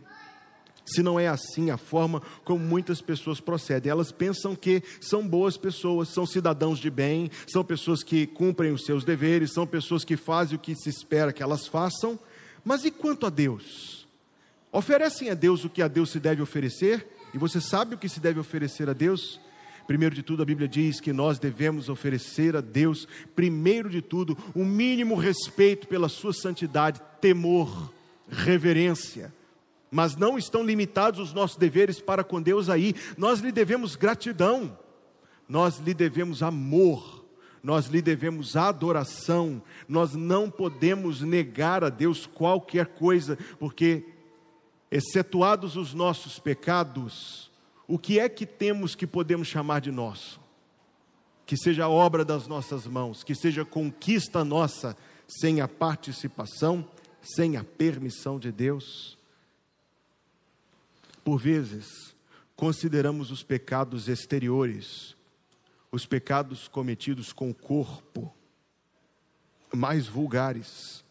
Se 0.85 1.03
não 1.03 1.19
é 1.19 1.27
assim 1.27 1.69
a 1.69 1.75
forma 1.75 2.21
como 2.45 2.63
muitas 2.63 3.01
pessoas 3.01 3.41
procedem, 3.41 3.91
elas 3.91 4.13
pensam 4.13 4.55
que 4.55 4.81
são 5.01 5.27
boas 5.27 5.57
pessoas, 5.57 6.07
são 6.07 6.25
cidadãos 6.25 6.79
de 6.79 6.89
bem, 6.89 7.29
são 7.45 7.61
pessoas 7.61 8.03
que 8.03 8.25
cumprem 8.25 8.71
os 8.71 8.85
seus 8.85 9.03
deveres, 9.03 9.51
são 9.51 9.67
pessoas 9.67 10.05
que 10.05 10.15
fazem 10.15 10.55
o 10.55 10.61
que 10.61 10.75
se 10.75 10.87
espera 10.87 11.33
que 11.33 11.43
elas 11.43 11.67
façam, 11.67 12.17
mas 12.63 12.85
e 12.85 12.91
quanto 12.91 13.25
a 13.25 13.29
Deus? 13.29 14.07
Oferecem 14.71 15.29
a 15.29 15.33
Deus 15.33 15.65
o 15.65 15.69
que 15.69 15.81
a 15.81 15.89
Deus 15.89 16.09
se 16.09 16.21
deve 16.21 16.41
oferecer? 16.41 17.14
E 17.35 17.37
você 17.37 17.59
sabe 17.59 17.95
o 17.95 17.97
que 17.97 18.07
se 18.07 18.21
deve 18.21 18.39
oferecer 18.39 18.89
a 18.89 18.93
Deus? 18.93 19.41
Primeiro 19.85 20.15
de 20.15 20.23
tudo, 20.23 20.41
a 20.41 20.45
Bíblia 20.45 20.69
diz 20.69 21.01
que 21.01 21.11
nós 21.11 21.37
devemos 21.37 21.89
oferecer 21.89 22.55
a 22.55 22.61
Deus, 22.61 23.05
primeiro 23.35 23.89
de 23.89 24.01
tudo, 24.01 24.37
o 24.55 24.61
um 24.61 24.65
mínimo 24.65 25.15
respeito 25.15 25.85
pela 25.85 26.07
Sua 26.07 26.31
santidade, 26.31 27.01
temor, 27.19 27.91
reverência. 28.29 29.33
Mas 29.91 30.15
não 30.15 30.37
estão 30.37 30.63
limitados 30.63 31.19
os 31.19 31.33
nossos 31.33 31.57
deveres 31.57 31.99
para 31.99 32.23
com 32.23 32.41
Deus 32.41 32.69
aí. 32.69 32.95
Nós 33.17 33.41
lhe 33.41 33.51
devemos 33.51 33.97
gratidão, 33.97 34.79
nós 35.45 35.77
lhe 35.79 35.93
devemos 35.93 36.41
amor, 36.41 37.25
nós 37.61 37.87
lhe 37.87 38.01
devemos 38.01 38.55
adoração. 38.55 39.61
Nós 39.89 40.13
não 40.15 40.49
podemos 40.49 41.19
negar 41.19 41.83
a 41.83 41.89
Deus 41.89 42.25
qualquer 42.25 42.85
coisa, 42.85 43.37
porque 43.59 44.05
excetuados 44.95 45.75
os 45.75 45.93
nossos 45.93 46.39
pecados, 46.39 47.51
o 47.85 47.99
que 47.99 48.17
é 48.17 48.29
que 48.29 48.45
temos 48.45 48.95
que 48.95 49.05
podemos 49.05 49.45
chamar 49.45 49.81
de 49.81 49.91
nosso? 49.91 50.39
Que 51.45 51.57
seja 51.57 51.89
obra 51.89 52.23
das 52.23 52.47
nossas 52.47 52.87
mãos, 52.87 53.21
que 53.21 53.35
seja 53.35 53.65
conquista 53.65 54.45
nossa, 54.45 54.95
sem 55.27 55.59
a 55.59 55.67
participação, 55.67 56.89
sem 57.21 57.57
a 57.57 57.63
permissão 57.63 58.39
de 58.39 58.53
Deus. 58.53 59.17
Por 61.25 61.39
vezes, 61.39 62.15
consideramos 62.55 63.31
os 63.31 63.43
pecados 63.43 64.07
exteriores, 64.07 65.13
os 65.91 66.05
pecados 66.05 66.69
cometidos 66.69 67.33
com 67.33 67.49
o 67.49 67.53
corpo, 67.53 68.33
mais 69.73 70.07
vulgares, 70.07 71.03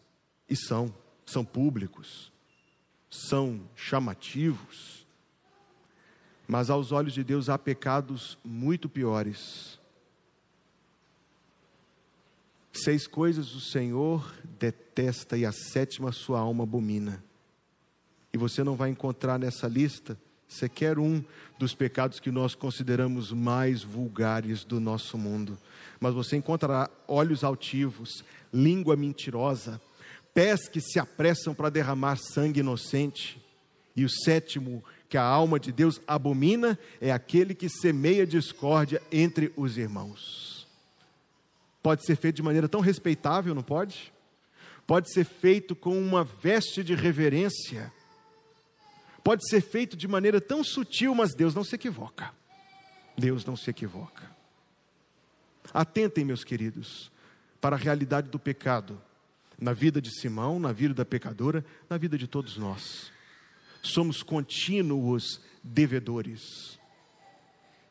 e 0.49 0.55
são, 0.55 0.91
são 1.23 1.45
públicos 1.45 2.33
são 3.15 3.61
chamativos, 3.75 5.05
mas 6.47 6.69
aos 6.69 6.91
olhos 6.91 7.13
de 7.13 7.23
Deus 7.23 7.49
há 7.49 7.57
pecados 7.57 8.37
muito 8.43 8.87
piores. 8.87 9.79
Seis 12.73 13.07
coisas 13.07 13.55
o 13.55 13.61
Senhor 13.61 14.35
detesta 14.59 15.37
e 15.37 15.45
a 15.45 15.51
sétima 15.51 16.11
sua 16.11 16.39
alma 16.39 16.63
abomina. 16.63 17.23
E 18.33 18.37
você 18.37 18.63
não 18.63 18.75
vai 18.75 18.89
encontrar 18.89 19.39
nessa 19.39 19.67
lista 19.67 20.17
sequer 20.47 20.99
um 20.99 21.23
dos 21.57 21.73
pecados 21.73 22.19
que 22.19 22.29
nós 22.29 22.53
consideramos 22.53 23.31
mais 23.31 23.81
vulgares 23.81 24.63
do 24.63 24.79
nosso 24.79 25.17
mundo. 25.17 25.57
Mas 25.99 26.13
você 26.13 26.35
encontrará 26.35 26.89
olhos 27.07 27.43
altivos, 27.43 28.23
língua 28.53 28.95
mentirosa, 28.95 29.81
pés 30.35 30.67
que 30.67 30.81
se 30.81 30.99
apressam 30.99 31.55
para 31.55 31.69
derramar 31.69 32.17
sangue 32.17 32.59
inocente. 32.59 33.41
E 33.95 34.03
o 34.03 34.09
sétimo, 34.09 34.83
que 35.07 35.17
a 35.17 35.23
alma 35.23 35.57
de 35.57 35.71
Deus 35.71 36.01
abomina, 36.05 36.77
é 36.99 37.09
aquele 37.09 37.55
que 37.55 37.69
semeia 37.69 38.27
discórdia 38.27 39.01
entre 39.09 39.53
os 39.55 39.77
irmãos. 39.77 40.67
Pode 41.81 42.05
ser 42.05 42.17
feito 42.17 42.35
de 42.35 42.43
maneira 42.43 42.67
tão 42.67 42.81
respeitável, 42.81 43.55
não 43.55 43.63
pode? 43.63 44.11
Pode 44.85 45.11
ser 45.13 45.23
feito 45.23 45.73
com 45.73 45.97
uma 45.97 46.25
veste 46.25 46.83
de 46.83 46.93
reverência. 46.93 47.91
Pode 49.23 49.47
ser 49.47 49.61
feito 49.61 49.95
de 49.95 50.07
maneira 50.07 50.41
tão 50.41 50.63
sutil, 50.63 51.15
mas 51.15 51.33
Deus 51.33 51.55
não 51.55 51.63
se 51.63 51.75
equivoca. 51.75 52.33
Deus 53.17 53.45
não 53.45 53.55
se 53.55 53.69
equivoca. 53.69 54.29
Atentem, 55.73 56.25
meus 56.25 56.43
queridos, 56.43 57.09
para 57.61 57.77
a 57.77 57.79
realidade 57.79 58.29
do 58.29 58.37
pecado 58.37 59.01
na 59.59 59.73
vida 59.73 60.01
de 60.01 60.11
Simão, 60.19 60.59
na 60.59 60.71
vida 60.71 60.93
da 60.93 61.05
pecadora, 61.05 61.65
na 61.89 61.97
vida 61.97 62.17
de 62.17 62.27
todos 62.27 62.57
nós. 62.57 63.11
Somos 63.81 64.23
contínuos 64.23 65.41
devedores. 65.63 66.79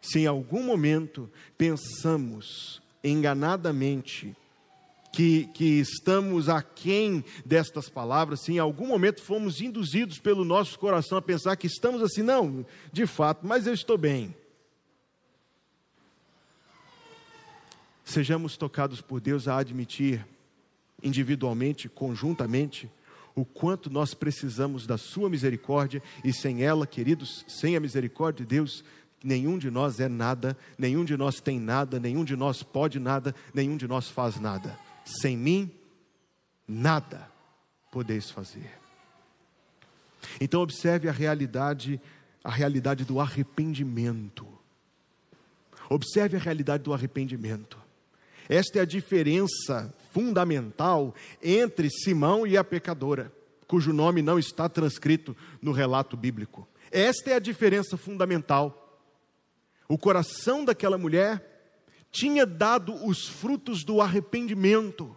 Se 0.00 0.20
em 0.20 0.26
algum 0.26 0.62
momento 0.62 1.30
pensamos 1.56 2.82
enganadamente 3.02 4.36
que, 5.14 5.46
que 5.54 5.78
estamos 5.78 6.48
aquém 6.48 7.24
destas 7.46 7.88
palavras, 7.88 8.40
se 8.40 8.52
em 8.52 8.58
algum 8.58 8.86
momento 8.86 9.22
fomos 9.22 9.60
induzidos 9.60 10.18
pelo 10.18 10.44
nosso 10.44 10.78
coração 10.78 11.16
a 11.16 11.22
pensar 11.22 11.56
que 11.56 11.68
estamos 11.68 12.02
assim, 12.02 12.22
não, 12.22 12.66
de 12.92 13.06
fato, 13.06 13.46
mas 13.46 13.66
eu 13.66 13.72
estou 13.72 13.96
bem. 13.96 14.34
Sejamos 18.04 18.56
tocados 18.56 19.00
por 19.00 19.20
Deus 19.20 19.48
a 19.48 19.56
admitir 19.56 20.26
individualmente, 21.04 21.88
conjuntamente, 21.88 22.90
o 23.34 23.44
quanto 23.44 23.90
nós 23.90 24.14
precisamos 24.14 24.86
da 24.86 24.96
Sua 24.96 25.28
misericórdia 25.28 26.02
e 26.24 26.32
sem 26.32 26.62
ela, 26.62 26.86
queridos, 26.86 27.44
sem 27.46 27.76
a 27.76 27.80
misericórdia 27.80 28.44
de 28.44 28.56
Deus, 28.56 28.82
nenhum 29.22 29.58
de 29.58 29.70
nós 29.70 30.00
é 30.00 30.08
nada, 30.08 30.56
nenhum 30.78 31.04
de 31.04 31.16
nós 31.16 31.40
tem 31.40 31.60
nada, 31.60 32.00
nenhum 32.00 32.24
de 32.24 32.36
nós 32.36 32.62
pode 32.62 32.98
nada, 32.98 33.34
nenhum 33.52 33.76
de 33.76 33.86
nós 33.86 34.08
faz 34.08 34.40
nada. 34.40 34.78
Sem 35.04 35.36
mim, 35.36 35.70
nada 36.66 37.28
podeis 37.90 38.30
fazer. 38.30 38.70
Então 40.40 40.62
observe 40.62 41.08
a 41.08 41.12
realidade, 41.12 42.00
a 42.42 42.50
realidade 42.50 43.04
do 43.04 43.20
arrependimento. 43.20 44.46
Observe 45.88 46.36
a 46.36 46.40
realidade 46.40 46.82
do 46.82 46.94
arrependimento. 46.94 47.83
Esta 48.48 48.78
é 48.78 48.82
a 48.82 48.86
diferença 48.86 49.94
fundamental 50.12 51.14
entre 51.42 51.90
Simão 51.90 52.46
e 52.46 52.56
a 52.56 52.64
pecadora, 52.64 53.32
cujo 53.66 53.92
nome 53.92 54.22
não 54.22 54.38
está 54.38 54.68
transcrito 54.68 55.36
no 55.60 55.72
relato 55.72 56.16
bíblico. 56.16 56.68
Esta 56.90 57.30
é 57.30 57.34
a 57.34 57.40
diferença 57.40 57.96
fundamental. 57.96 59.02
O 59.88 59.98
coração 59.98 60.64
daquela 60.64 60.96
mulher 60.96 61.54
tinha 62.10 62.46
dado 62.46 62.94
os 63.04 63.26
frutos 63.26 63.82
do 63.82 64.00
arrependimento. 64.00 65.16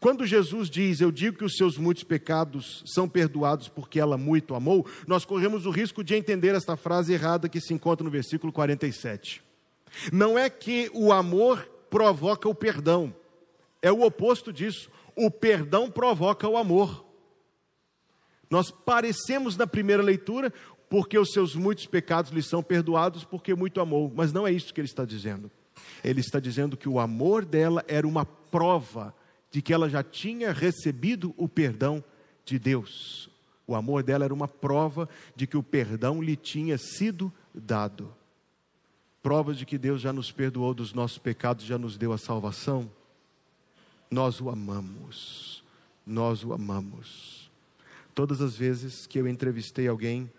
Quando 0.00 0.26
Jesus 0.26 0.70
diz, 0.70 1.00
Eu 1.00 1.12
digo 1.12 1.36
que 1.36 1.44
os 1.44 1.56
seus 1.56 1.76
muitos 1.76 2.02
pecados 2.02 2.82
são 2.86 3.08
perdoados 3.08 3.68
porque 3.68 4.00
ela 4.00 4.16
muito 4.16 4.54
amou, 4.54 4.86
nós 5.06 5.24
corremos 5.24 5.66
o 5.66 5.70
risco 5.70 6.02
de 6.02 6.14
entender 6.14 6.54
esta 6.54 6.76
frase 6.76 7.12
errada 7.12 7.48
que 7.48 7.60
se 7.60 7.74
encontra 7.74 8.02
no 8.02 8.10
versículo 8.10 8.52
47. 8.52 9.42
Não 10.12 10.38
é 10.38 10.48
que 10.48 10.90
o 10.94 11.12
amor 11.12 11.68
provoca 11.90 12.48
o 12.48 12.54
perdão. 12.54 13.14
É 13.82 13.90
o 13.90 14.02
oposto 14.02 14.52
disso. 14.52 14.90
O 15.16 15.30
perdão 15.30 15.90
provoca 15.90 16.48
o 16.48 16.56
amor. 16.56 17.04
Nós 18.48 18.70
parecemos 18.70 19.56
na 19.56 19.66
primeira 19.66 20.02
leitura, 20.02 20.52
porque 20.88 21.18
os 21.18 21.32
seus 21.32 21.54
muitos 21.54 21.86
pecados 21.86 22.30
lhe 22.30 22.42
são 22.42 22.62
perdoados, 22.62 23.24
porque 23.24 23.54
muito 23.54 23.80
amou. 23.80 24.10
Mas 24.14 24.32
não 24.32 24.46
é 24.46 24.52
isso 24.52 24.72
que 24.72 24.80
ele 24.80 24.88
está 24.88 25.04
dizendo. 25.04 25.50
Ele 26.02 26.20
está 26.20 26.38
dizendo 26.40 26.76
que 26.76 26.88
o 26.88 26.98
amor 26.98 27.44
dela 27.44 27.84
era 27.86 28.06
uma 28.06 28.24
prova 28.24 29.14
de 29.50 29.60
que 29.60 29.72
ela 29.72 29.88
já 29.88 30.02
tinha 30.02 30.52
recebido 30.52 31.34
o 31.36 31.48
perdão 31.48 32.02
de 32.44 32.58
Deus. 32.58 33.28
O 33.66 33.74
amor 33.74 34.02
dela 34.02 34.24
era 34.24 34.34
uma 34.34 34.48
prova 34.48 35.08
de 35.34 35.46
que 35.46 35.56
o 35.56 35.62
perdão 35.62 36.22
lhe 36.22 36.36
tinha 36.36 36.76
sido 36.78 37.32
dado 37.54 38.14
provas 39.22 39.56
de 39.56 39.66
que 39.66 39.78
Deus 39.78 40.00
já 40.00 40.12
nos 40.12 40.32
perdoou 40.32 40.74
dos 40.74 40.92
nossos 40.92 41.18
pecados, 41.18 41.64
já 41.64 41.78
nos 41.78 41.96
deu 41.96 42.12
a 42.12 42.18
salvação, 42.18 42.90
nós 44.10 44.40
o 44.40 44.50
amamos. 44.50 45.62
Nós 46.06 46.42
o 46.42 46.52
amamos. 46.52 47.50
Todas 48.14 48.40
as 48.40 48.56
vezes 48.56 49.06
que 49.06 49.18
eu 49.18 49.28
entrevistei 49.28 49.86
alguém, 49.86 50.30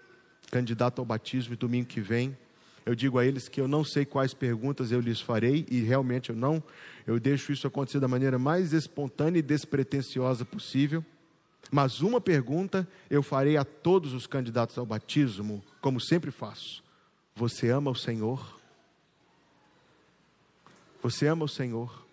candidato 0.51 0.99
ao 0.99 1.05
batismo, 1.05 1.53
e 1.53 1.57
domingo 1.57 1.87
que 1.87 2.01
vem, 2.01 2.37
eu 2.85 2.95
digo 2.95 3.17
a 3.17 3.25
eles 3.25 3.47
que 3.47 3.61
eu 3.61 3.67
não 3.67 3.83
sei 3.83 4.03
quais 4.05 4.33
perguntas 4.33 4.91
eu 4.91 4.99
lhes 4.99 5.21
farei, 5.21 5.65
e 5.69 5.79
realmente 5.79 6.31
eu 6.31 6.35
não, 6.35 6.61
eu 7.07 7.19
deixo 7.19 7.51
isso 7.51 7.67
acontecer 7.67 7.99
da 7.99 8.07
maneira 8.07 8.37
mais 8.37 8.73
espontânea 8.73 9.39
e 9.39 9.43
despretensiosa 9.43 10.43
possível. 10.43 11.05
Mas 11.71 12.01
uma 12.01 12.19
pergunta 12.19 12.87
eu 13.09 13.23
farei 13.23 13.55
a 13.55 13.63
todos 13.63 14.13
os 14.13 14.27
candidatos 14.27 14.77
ao 14.77 14.85
batismo, 14.85 15.63
como 15.79 16.01
sempre 16.01 16.31
faço: 16.31 16.83
Você 17.35 17.69
ama 17.69 17.91
o 17.91 17.95
Senhor? 17.95 18.60
Você 21.01 21.27
ama 21.27 21.45
o 21.45 21.49
Senhor? 21.49 22.05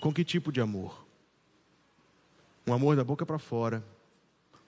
Com 0.00 0.12
que 0.12 0.24
tipo 0.24 0.52
de 0.52 0.60
amor? 0.60 1.04
Um 2.66 2.72
amor 2.72 2.94
da 2.94 3.02
boca 3.02 3.26
para 3.26 3.38
fora, 3.38 3.82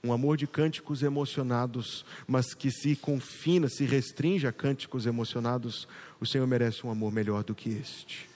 um 0.03 0.13
amor 0.13 0.37
de 0.37 0.47
cânticos 0.47 1.03
emocionados, 1.03 2.05
mas 2.27 2.55
que 2.55 2.71
se 2.71 2.97
confina, 2.97 3.69
se 3.69 3.85
restringe 3.85 4.47
a 4.47 4.53
cânticos 4.53 5.07
emocionados, 5.07 5.87
o 6.19 6.27
Senhor 6.27 6.47
merece 6.47 6.87
um 6.87 6.91
amor 6.91 7.13
melhor 7.13 7.45
do 7.45 7.55
que 7.55 7.69
este. 7.71 8.29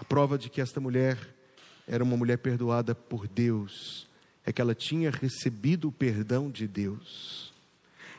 A 0.00 0.04
prova 0.04 0.36
de 0.36 0.48
que 0.50 0.60
esta 0.60 0.80
mulher 0.80 1.18
era 1.86 2.02
uma 2.02 2.16
mulher 2.16 2.38
perdoada 2.38 2.94
por 2.94 3.28
Deus 3.28 4.08
é 4.44 4.52
que 4.52 4.60
ela 4.60 4.74
tinha 4.74 5.10
recebido 5.10 5.88
o 5.88 5.92
perdão 5.92 6.50
de 6.50 6.66
Deus 6.66 7.51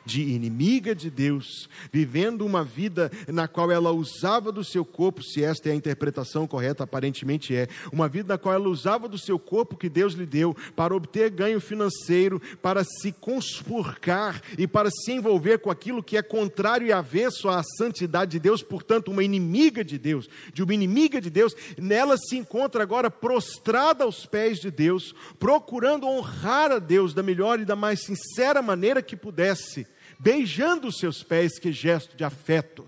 de 0.06 0.22
inimiga 0.22 0.94
de 0.94 1.10
Deus, 1.10 1.70
vivendo 1.92 2.46
uma 2.46 2.64
vida 2.64 3.12
na 3.28 3.48
qual 3.48 3.72
ela 3.72 3.92
usava 3.92 4.52
do 4.52 4.64
seu 4.64 4.84
corpo, 4.84 5.24
se 5.24 5.44
esta 5.44 5.70
é 5.70 5.72
a 5.72 5.76
interpretação 5.76 6.46
correta, 6.48 6.84
aparentemente 6.84 7.56
é, 7.56 7.68
uma 7.92 8.08
vida 8.08 8.34
na 8.34 8.38
qual 8.38 8.56
ela 8.56 8.68
usava 8.68 9.08
do 9.08 9.18
seu 9.18 9.40
corpo 9.40 9.78
que 9.78 9.90
Deus 9.90 10.14
lhe 10.14 10.26
deu 10.26 10.56
para 10.76 10.96
obter 10.96 11.30
ganho 11.30 11.60
financeiro, 11.60 12.42
para 12.62 12.84
se 12.84 13.12
conspurcar 13.12 14.42
e 14.58 14.68
para 14.68 14.90
se 14.90 15.12
envolver 15.12 15.60
com 15.60 15.72
aquilo 15.72 16.04
que 16.04 16.18
é 16.18 16.22
contrário 16.22 16.88
e 16.88 16.92
avesso 16.92 17.50
à 17.50 17.62
santidade 17.78 18.32
de 18.32 18.40
Deus, 18.40 18.62
portanto, 18.62 19.10
uma 19.12 19.24
inimiga 19.24 19.84
de 19.84 19.98
Deus, 19.98 20.30
de 20.54 20.64
uma 20.64 20.74
inimiga 20.74 21.22
de 21.22 21.30
Deus, 21.30 21.56
nela 21.78 22.18
se 22.18 22.38
encontra 22.38 22.84
agora 22.84 23.10
prostrada 23.10 24.04
aos 24.04 24.26
pés 24.26 24.60
de 24.60 24.70
Deus, 24.70 25.14
procurando 25.40 26.08
honrar 26.08 26.72
a 26.72 26.80
Deus 26.80 27.14
da 27.14 27.24
melhor 27.24 27.60
e 27.60 27.66
da 27.66 27.76
mais 27.76 28.02
sincera 28.02 28.62
maneira 28.62 29.02
que 29.02 29.16
pudesse 29.16 29.88
beijando 30.20 30.88
os 30.88 30.98
seus 30.98 31.24
pés, 31.24 31.60
que 31.60 31.72
gesto 31.72 32.16
de 32.16 32.24
afeto, 32.24 32.88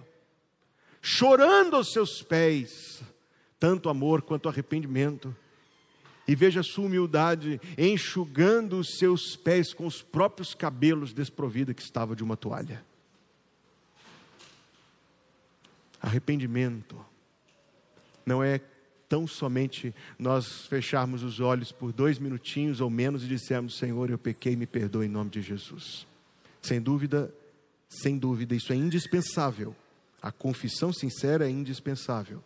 chorando 1.02 1.76
aos 1.76 1.92
seus 1.92 2.22
pés, 2.22 3.02
tanto 3.60 3.90
amor 3.90 4.22
quanto 4.22 4.50
arrependimento. 4.50 5.36
E 6.28 6.36
veja 6.36 6.64
sua 6.64 6.86
humildade 6.86 7.62
enxugando 7.78 8.80
os 8.80 8.98
seus 8.98 9.36
pés 9.36 9.74
com 9.74 9.86
os 9.86 10.02
próprios 10.02 10.56
cabelos 10.56 11.14
desprovida 11.14 11.74
que 11.74 11.84
estava 11.84 12.16
de 12.16 12.24
uma 12.24 12.36
toalha. 12.36 12.84
Arrependimento 16.02 17.04
não 18.26 18.44
é 18.44 18.60
tão 19.08 19.28
somente 19.28 19.94
nós 20.18 20.66
fecharmos 20.66 21.24
os 21.24 21.40
olhos 21.40 21.72
por 21.72 21.94
dois 21.94 22.18
minutinhos 22.18 22.82
ou 22.82 22.90
menos 22.90 23.24
e 23.24 23.28
dissermos: 23.28 23.78
Senhor, 23.78 24.10
eu 24.10 24.18
pequei, 24.18 24.56
me 24.56 24.66
perdoe 24.66 25.06
em 25.06 25.10
nome 25.10 25.30
de 25.30 25.42
Jesus. 25.42 26.08
Sem 26.66 26.82
dúvida, 26.82 27.32
sem 27.88 28.18
dúvida, 28.18 28.56
isso 28.56 28.74
é 28.74 28.76
indispensável. 28.76 29.76
A 30.20 30.32
confissão 30.32 30.92
sincera 30.92 31.46
é 31.46 31.50
indispensável. 31.52 32.44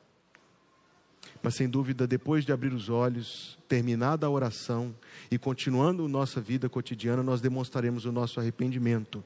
Mas 1.41 1.55
sem 1.55 1.69
dúvida, 1.69 2.05
depois 2.05 2.43
de 2.43 2.51
abrir 2.51 2.73
os 2.73 2.89
olhos, 2.89 3.57
terminada 3.65 4.27
a 4.27 4.29
oração 4.29 4.93
e 5.31 5.37
continuando 5.37 6.05
nossa 6.09 6.41
vida 6.41 6.67
cotidiana, 6.67 7.23
nós 7.23 7.39
demonstraremos 7.39 8.03
o 8.03 8.11
nosso 8.11 8.41
arrependimento, 8.41 9.23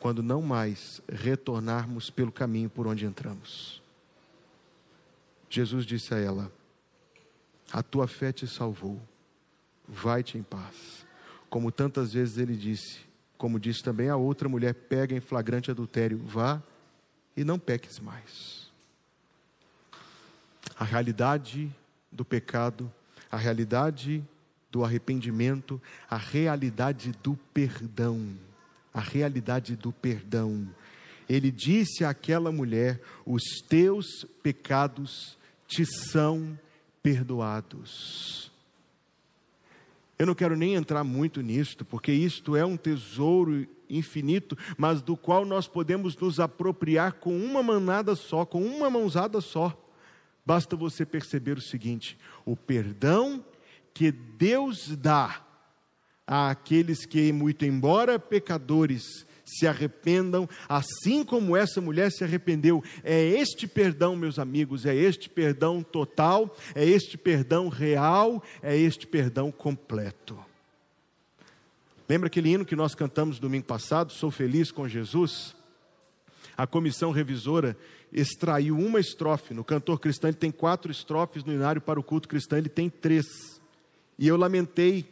quando 0.00 0.22
não 0.22 0.40
mais 0.40 1.02
retornarmos 1.06 2.08
pelo 2.08 2.32
caminho 2.32 2.70
por 2.70 2.86
onde 2.86 3.04
entramos. 3.04 3.82
Jesus 5.50 5.84
disse 5.84 6.14
a 6.14 6.18
ela: 6.18 6.50
A 7.70 7.82
tua 7.82 8.08
fé 8.08 8.32
te 8.32 8.46
salvou, 8.46 8.98
vai-te 9.86 10.38
em 10.38 10.42
paz. 10.42 11.04
Como 11.50 11.70
tantas 11.70 12.14
vezes 12.14 12.38
ele 12.38 12.56
disse: 12.56 13.03
como 13.44 13.60
disse 13.60 13.82
também 13.82 14.08
a 14.08 14.16
outra 14.16 14.48
mulher, 14.48 14.72
pega 14.72 15.14
em 15.14 15.20
flagrante 15.20 15.70
adultério, 15.70 16.16
vá 16.16 16.62
e 17.36 17.44
não 17.44 17.58
peques 17.58 18.00
mais. 18.00 18.70
A 20.78 20.82
realidade 20.82 21.70
do 22.10 22.24
pecado, 22.24 22.90
a 23.30 23.36
realidade 23.36 24.24
do 24.70 24.82
arrependimento, 24.82 25.78
a 26.08 26.16
realidade 26.16 27.12
do 27.22 27.36
perdão, 27.52 28.34
a 28.94 29.00
realidade 29.00 29.76
do 29.76 29.92
perdão. 29.92 30.66
Ele 31.28 31.50
disse 31.50 32.02
àquela 32.02 32.50
mulher: 32.50 32.98
os 33.26 33.42
teus 33.68 34.24
pecados 34.42 35.36
te 35.68 35.84
são 35.84 36.58
perdoados. 37.02 38.50
Eu 40.24 40.28
não 40.28 40.34
quero 40.34 40.56
nem 40.56 40.74
entrar 40.74 41.04
muito 41.04 41.42
nisto, 41.42 41.84
porque 41.84 42.10
isto 42.10 42.56
é 42.56 42.64
um 42.64 42.78
tesouro 42.78 43.68
infinito, 43.90 44.56
mas 44.78 45.02
do 45.02 45.18
qual 45.18 45.44
nós 45.44 45.68
podemos 45.68 46.16
nos 46.16 46.40
apropriar 46.40 47.12
com 47.12 47.36
uma 47.36 47.62
manada 47.62 48.16
só, 48.16 48.46
com 48.46 48.62
uma 48.62 48.88
mãozada 48.88 49.42
só. 49.42 49.78
Basta 50.46 50.74
você 50.76 51.04
perceber 51.04 51.58
o 51.58 51.60
seguinte: 51.60 52.18
o 52.42 52.56
perdão 52.56 53.44
que 53.92 54.10
Deus 54.10 54.96
dá 54.96 55.44
àqueles 56.26 57.04
que, 57.04 57.30
muito 57.30 57.66
embora 57.66 58.18
pecadores, 58.18 59.26
se 59.44 59.66
arrependam, 59.66 60.48
assim 60.68 61.22
como 61.22 61.56
essa 61.56 61.80
mulher 61.80 62.10
se 62.10 62.24
arrependeu. 62.24 62.82
É 63.02 63.22
este 63.22 63.66
perdão, 63.66 64.16
meus 64.16 64.38
amigos, 64.38 64.86
é 64.86 64.94
este 64.94 65.28
perdão 65.28 65.82
total, 65.82 66.56
é 66.74 66.84
este 66.84 67.18
perdão 67.18 67.68
real, 67.68 68.42
é 68.62 68.76
este 68.76 69.06
perdão 69.06 69.52
completo. 69.52 70.38
Lembra 72.08 72.26
aquele 72.26 72.50
hino 72.50 72.64
que 72.64 72.76
nós 72.76 72.94
cantamos 72.94 73.38
domingo 73.38 73.66
passado, 73.66 74.12
Sou 74.12 74.30
Feliz 74.30 74.70
com 74.70 74.88
Jesus? 74.88 75.54
A 76.56 76.66
comissão 76.66 77.10
revisora 77.10 77.76
extraiu 78.12 78.78
uma 78.78 79.00
estrofe. 79.00 79.54
No 79.54 79.64
cantor 79.64 79.98
cristão 79.98 80.30
ele 80.30 80.36
tem 80.36 80.50
quatro 80.50 80.92
estrofes, 80.92 81.42
no 81.44 81.52
inário 81.52 81.80
para 81.80 81.98
o 81.98 82.02
culto 82.02 82.28
cristão 82.28 82.58
ele 82.58 82.68
tem 82.68 82.88
três. 82.88 83.24
E 84.18 84.28
eu 84.28 84.36
lamentei, 84.36 85.04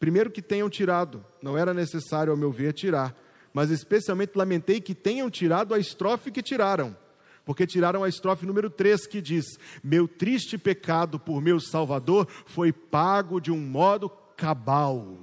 primeiro 0.00 0.30
que 0.30 0.40
tenham 0.40 0.70
tirado, 0.70 1.22
não 1.42 1.58
era 1.58 1.74
necessário, 1.74 2.30
ao 2.30 2.36
meu 2.36 2.50
ver, 2.50 2.72
tirar 2.72 3.14
mas 3.56 3.70
especialmente 3.70 4.36
lamentei 4.36 4.82
que 4.82 4.94
tenham 4.94 5.30
tirado 5.30 5.72
a 5.72 5.78
estrofe 5.78 6.30
que 6.30 6.42
tiraram, 6.42 6.94
porque 7.42 7.66
tiraram 7.66 8.04
a 8.04 8.08
estrofe 8.08 8.44
número 8.44 8.68
3 8.68 9.06
que 9.06 9.22
diz: 9.22 9.46
Meu 9.82 10.06
triste 10.06 10.58
pecado 10.58 11.18
por 11.18 11.40
meu 11.40 11.58
Salvador 11.58 12.28
foi 12.44 12.70
pago 12.70 13.40
de 13.40 13.50
um 13.50 13.58
modo 13.58 14.10
cabal, 14.36 15.16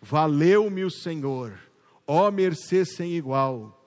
valeu-me 0.00 0.84
o 0.84 0.90
Senhor, 0.92 1.58
ó 2.06 2.30
mercê 2.30 2.84
sem 2.84 3.16
igual. 3.16 3.84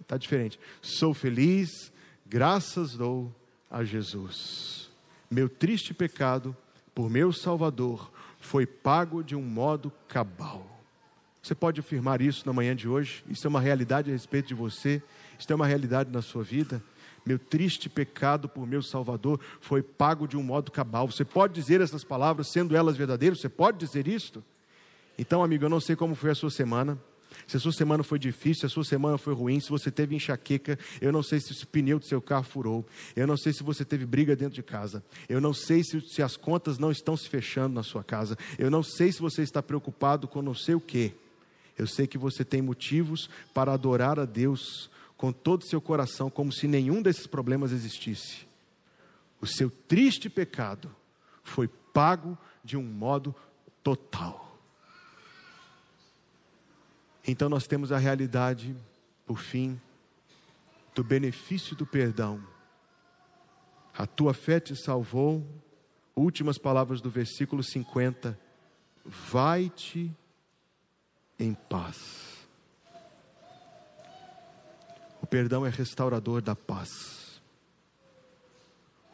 Está 0.00 0.16
diferente. 0.16 0.58
Sou 0.82 1.14
feliz, 1.14 1.92
graças 2.26 2.96
dou 2.96 3.32
a 3.70 3.84
Jesus. 3.84 4.90
Meu 5.30 5.48
triste 5.48 5.94
pecado 5.94 6.56
por 6.92 7.08
meu 7.08 7.32
Salvador 7.32 8.10
foi 8.40 8.66
pago 8.66 9.22
de 9.22 9.36
um 9.36 9.42
modo 9.42 9.92
cabal. 10.08 10.75
Você 11.46 11.54
pode 11.54 11.78
afirmar 11.78 12.20
isso 12.20 12.42
na 12.44 12.52
manhã 12.52 12.74
de 12.74 12.88
hoje? 12.88 13.22
Isso 13.30 13.46
é 13.46 13.48
uma 13.48 13.60
realidade 13.60 14.10
a 14.10 14.12
respeito 14.12 14.48
de 14.48 14.54
você? 14.54 15.00
Isso 15.38 15.52
é 15.52 15.54
uma 15.54 15.64
realidade 15.64 16.10
na 16.10 16.20
sua 16.20 16.42
vida? 16.42 16.82
Meu 17.24 17.38
triste 17.38 17.88
pecado 17.88 18.48
por 18.48 18.66
meu 18.66 18.82
Salvador 18.82 19.38
foi 19.60 19.80
pago 19.80 20.26
de 20.26 20.36
um 20.36 20.42
modo 20.42 20.72
cabal. 20.72 21.06
Você 21.06 21.24
pode 21.24 21.54
dizer 21.54 21.80
essas 21.80 22.02
palavras 22.02 22.48
sendo 22.50 22.74
elas 22.76 22.96
verdadeiras? 22.96 23.40
Você 23.40 23.48
pode 23.48 23.78
dizer 23.78 24.08
isto? 24.08 24.42
Então, 25.16 25.40
amigo, 25.40 25.64
eu 25.64 25.68
não 25.68 25.78
sei 25.78 25.94
como 25.94 26.16
foi 26.16 26.32
a 26.32 26.34
sua 26.34 26.50
semana. 26.50 26.98
Se 27.46 27.56
a 27.56 27.60
sua 27.60 27.70
semana 27.70 28.02
foi 28.02 28.18
difícil, 28.18 28.62
se 28.62 28.66
a 28.66 28.68
sua 28.68 28.84
semana 28.84 29.16
foi 29.16 29.32
ruim, 29.32 29.60
se 29.60 29.70
você 29.70 29.88
teve 29.88 30.16
enxaqueca, 30.16 30.76
eu 31.00 31.12
não 31.12 31.22
sei 31.22 31.38
se 31.38 31.52
o 31.62 31.66
pneu 31.68 32.00
do 32.00 32.06
seu 32.06 32.20
carro 32.20 32.42
furou, 32.42 32.84
eu 33.14 33.24
não 33.24 33.36
sei 33.36 33.52
se 33.52 33.62
você 33.62 33.84
teve 33.84 34.04
briga 34.04 34.34
dentro 34.34 34.56
de 34.56 34.64
casa, 34.64 35.00
eu 35.28 35.40
não 35.40 35.54
sei 35.54 35.84
se, 35.84 36.00
se 36.00 36.22
as 36.22 36.36
contas 36.36 36.76
não 36.76 36.90
estão 36.90 37.16
se 37.16 37.28
fechando 37.28 37.72
na 37.72 37.84
sua 37.84 38.02
casa, 38.02 38.36
eu 38.58 38.68
não 38.68 38.82
sei 38.82 39.12
se 39.12 39.20
você 39.20 39.42
está 39.42 39.62
preocupado 39.62 40.26
com 40.26 40.42
não 40.42 40.54
sei 40.54 40.74
o 40.74 40.80
que. 40.80 41.14
Eu 41.78 41.86
sei 41.86 42.06
que 42.06 42.16
você 42.16 42.44
tem 42.44 42.62
motivos 42.62 43.28
para 43.52 43.72
adorar 43.72 44.18
a 44.18 44.24
Deus 44.24 44.90
com 45.16 45.32
todo 45.32 45.62
o 45.62 45.66
seu 45.66 45.80
coração, 45.80 46.30
como 46.30 46.52
se 46.52 46.66
nenhum 46.66 47.02
desses 47.02 47.26
problemas 47.26 47.72
existisse. 47.72 48.46
O 49.40 49.46
seu 49.46 49.70
triste 49.70 50.28
pecado 50.28 50.94
foi 51.42 51.68
pago 51.68 52.36
de 52.64 52.76
um 52.76 52.82
modo 52.82 53.34
total. 53.82 54.58
Então 57.26 57.48
nós 57.48 57.66
temos 57.66 57.90
a 57.92 57.98
realidade, 57.98 58.76
por 59.26 59.38
fim, 59.38 59.80
do 60.94 61.02
benefício 61.02 61.74
do 61.76 61.84
perdão. 61.84 62.42
A 63.96 64.06
tua 64.06 64.32
fé 64.32 64.60
te 64.60 64.76
salvou. 64.76 65.46
Últimas 66.14 66.56
palavras 66.56 67.00
do 67.00 67.10
versículo 67.10 67.62
50. 67.62 68.38
Vai-te 69.04 70.14
em 71.38 71.54
paz. 71.54 72.36
O 75.22 75.26
perdão 75.26 75.66
é 75.66 75.70
restaurador 75.70 76.40
da 76.40 76.54
paz. 76.54 77.40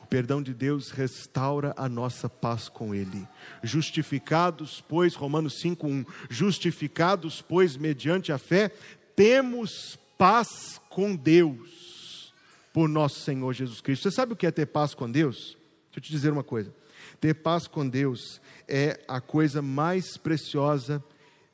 O 0.03 0.07
perdão 0.07 0.43
de 0.43 0.53
Deus 0.53 0.91
restaura 0.91 1.73
a 1.77 1.89
nossa 1.89 2.29
paz 2.29 2.69
com 2.69 2.95
Ele. 2.95 3.27
Justificados, 3.63 4.85
pois, 4.87 5.15
Romanos 5.15 5.55
5,1: 5.63 6.07
Justificados, 6.29 7.41
pois, 7.41 7.77
mediante 7.77 8.31
a 8.31 8.39
fé, 8.39 8.71
temos 9.17 9.99
paz 10.19 10.81
com 10.91 11.17
Deus, 11.17 12.35
por 12.73 12.89
nosso 12.89 13.21
Senhor 13.21 13.53
Jesus 13.53 13.81
Cristo. 13.81 14.03
Você 14.03 14.15
sabe 14.15 14.35
o 14.35 14.37
que 14.37 14.47
é 14.47 14.51
ter 14.51 14.67
paz 14.67 14.95
com 14.95 15.11
Deus? 15.11 15.57
Deixa 15.87 15.99
eu 15.99 16.03
te 16.03 16.11
dizer 16.11 16.33
uma 16.33 16.45
coisa. 16.45 16.75
Ter 17.21 17.35
paz 17.35 17.67
com 17.67 17.89
Deus 17.89 18.41
é 18.69 19.01
a 19.09 19.21
coisa 19.21 19.63
mais 19.63 20.17
preciosa 20.17 21.03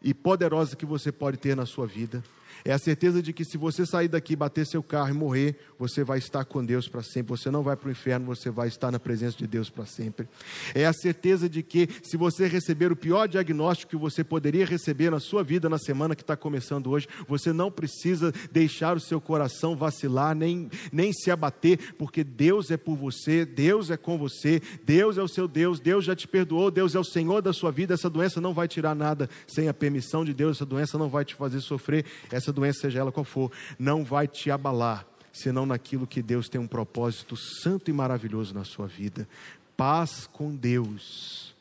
e 0.02 0.14
poderosa 0.14 0.76
que 0.76 0.86
você 0.86 1.10
pode 1.10 1.36
ter 1.36 1.56
na 1.56 1.66
sua 1.66 1.86
vida. 1.86 2.22
É 2.68 2.72
a 2.74 2.78
certeza 2.78 3.22
de 3.22 3.32
que 3.32 3.46
se 3.46 3.56
você 3.56 3.86
sair 3.86 4.08
daqui, 4.08 4.36
bater 4.36 4.66
seu 4.66 4.82
carro 4.82 5.08
e 5.08 5.14
morrer, 5.14 5.56
você 5.78 6.04
vai 6.04 6.18
estar 6.18 6.44
com 6.44 6.62
Deus 6.62 6.86
para 6.86 7.02
sempre. 7.02 7.30
Você 7.30 7.50
não 7.50 7.62
vai 7.62 7.74
para 7.74 7.88
o 7.88 7.90
inferno, 7.90 8.26
você 8.26 8.50
vai 8.50 8.68
estar 8.68 8.92
na 8.92 9.00
presença 9.00 9.38
de 9.38 9.46
Deus 9.46 9.70
para 9.70 9.86
sempre. 9.86 10.28
É 10.74 10.84
a 10.84 10.92
certeza 10.92 11.48
de 11.48 11.62
que 11.62 11.88
se 12.02 12.18
você 12.18 12.46
receber 12.46 12.92
o 12.92 12.96
pior 12.96 13.26
diagnóstico 13.26 13.92
que 13.92 13.96
você 13.96 14.22
poderia 14.22 14.66
receber 14.66 15.10
na 15.10 15.18
sua 15.18 15.42
vida 15.42 15.66
na 15.66 15.78
semana 15.78 16.14
que 16.14 16.20
está 16.20 16.36
começando 16.36 16.90
hoje, 16.90 17.08
você 17.26 17.54
não 17.54 17.70
precisa 17.70 18.34
deixar 18.52 18.98
o 18.98 19.00
seu 19.00 19.18
coração 19.18 19.74
vacilar, 19.74 20.34
nem, 20.34 20.68
nem 20.92 21.10
se 21.10 21.30
abater, 21.30 21.94
porque 21.94 22.22
Deus 22.22 22.70
é 22.70 22.76
por 22.76 22.96
você, 22.96 23.46
Deus 23.46 23.90
é 23.90 23.96
com 23.96 24.18
você, 24.18 24.60
Deus 24.84 25.16
é 25.16 25.22
o 25.22 25.28
seu 25.28 25.48
Deus, 25.48 25.80
Deus 25.80 26.04
já 26.04 26.14
te 26.14 26.28
perdoou, 26.28 26.70
Deus 26.70 26.94
é 26.94 26.98
o 26.98 27.04
Senhor 27.04 27.40
da 27.40 27.54
sua 27.54 27.72
vida. 27.72 27.94
Essa 27.94 28.10
doença 28.10 28.42
não 28.42 28.52
vai 28.52 28.68
tirar 28.68 28.94
nada 28.94 29.26
sem 29.46 29.70
a 29.70 29.72
permissão 29.72 30.22
de 30.22 30.34
Deus, 30.34 30.58
essa 30.58 30.66
doença 30.66 30.98
não 30.98 31.08
vai 31.08 31.24
te 31.24 31.34
fazer 31.34 31.62
sofrer, 31.62 32.04
essa 32.30 32.57
doença, 32.58 32.80
seja 32.80 33.00
ela 33.00 33.12
qual 33.12 33.24
for, 33.24 33.52
não 33.78 34.04
vai 34.04 34.26
te 34.26 34.50
abalar, 34.50 35.06
senão 35.32 35.64
naquilo 35.64 36.06
que 36.06 36.22
Deus 36.22 36.48
tem 36.48 36.60
um 36.60 36.66
propósito 36.66 37.36
santo 37.36 37.90
e 37.90 37.92
maravilhoso 37.92 38.54
na 38.54 38.64
sua 38.64 38.86
vida. 38.86 39.28
Paz 39.76 40.26
com 40.26 40.54
Deus 40.54 41.54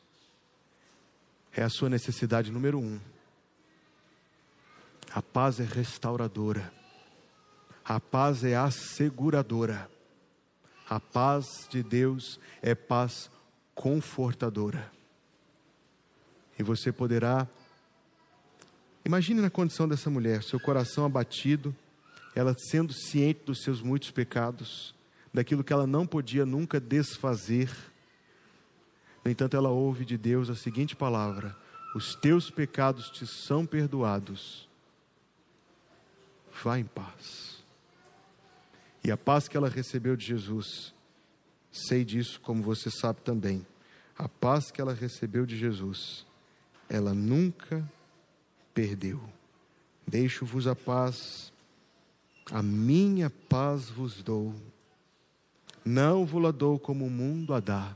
é 1.54 1.64
a 1.64 1.70
sua 1.70 1.90
necessidade 1.90 2.52
número 2.52 2.80
um. 2.80 3.00
A 5.14 5.22
paz 5.22 5.60
é 5.60 5.64
restauradora, 5.64 6.72
a 7.84 8.00
paz 8.00 8.44
é 8.44 8.56
asseguradora, 8.56 9.90
a 10.90 11.00
paz 11.00 11.46
de 11.70 11.82
Deus 11.82 12.40
é 12.62 12.76
paz 12.76 13.30
confortadora. 13.74 14.92
E 16.60 16.64
você 16.64 16.92
poderá 16.92 17.48
Imagine 19.08 19.40
na 19.40 19.50
condição 19.50 19.88
dessa 19.88 20.10
mulher, 20.10 20.44
seu 20.44 20.60
coração 20.60 21.06
abatido, 21.06 21.74
ela 22.36 22.54
sendo 22.70 22.92
ciente 22.92 23.40
dos 23.46 23.64
seus 23.64 23.82
muitos 23.82 24.12
pecados, 24.12 24.94
daquilo 25.34 25.64
que 25.64 25.72
ela 25.72 25.88
não 25.88 26.06
podia 26.06 26.46
nunca 26.46 26.78
desfazer. 26.78 27.72
No 29.24 29.32
entanto, 29.32 29.56
ela 29.56 29.70
ouve 29.70 30.04
de 30.04 30.18
Deus 30.18 30.50
a 30.50 30.56
seguinte 30.56 30.94
palavra: 30.94 31.56
Os 31.96 32.16
teus 32.16 32.50
pecados 32.50 33.10
te 33.10 33.26
são 33.26 33.66
perdoados. 33.66 34.68
Vá 36.62 36.78
em 36.78 36.84
paz. 36.84 37.64
E 39.06 39.10
a 39.10 39.16
paz 39.16 39.48
que 39.48 39.56
ela 39.56 39.70
recebeu 39.70 40.18
de 40.18 40.26
Jesus, 40.26 40.94
sei 41.72 42.04
disso 42.04 42.42
como 42.42 42.62
você 42.62 42.92
sabe 42.92 43.22
também, 43.22 43.66
a 44.18 44.28
paz 44.28 44.70
que 44.70 44.82
ela 44.82 44.94
recebeu 44.94 45.46
de 45.46 45.56
Jesus, 45.58 46.26
ela 46.90 47.14
nunca 47.14 47.90
perdeu. 48.78 49.20
Deixo-vos 50.08 50.68
a 50.68 50.76
paz, 50.76 51.52
a 52.52 52.62
minha 52.62 53.28
paz 53.28 53.90
vos 53.90 54.22
dou. 54.22 54.54
Não 55.84 56.28
vos-la 56.28 56.52
dou 56.52 56.78
como 56.78 57.08
o 57.08 57.10
mundo 57.10 57.56
a 57.56 57.60
dá. 57.60 57.96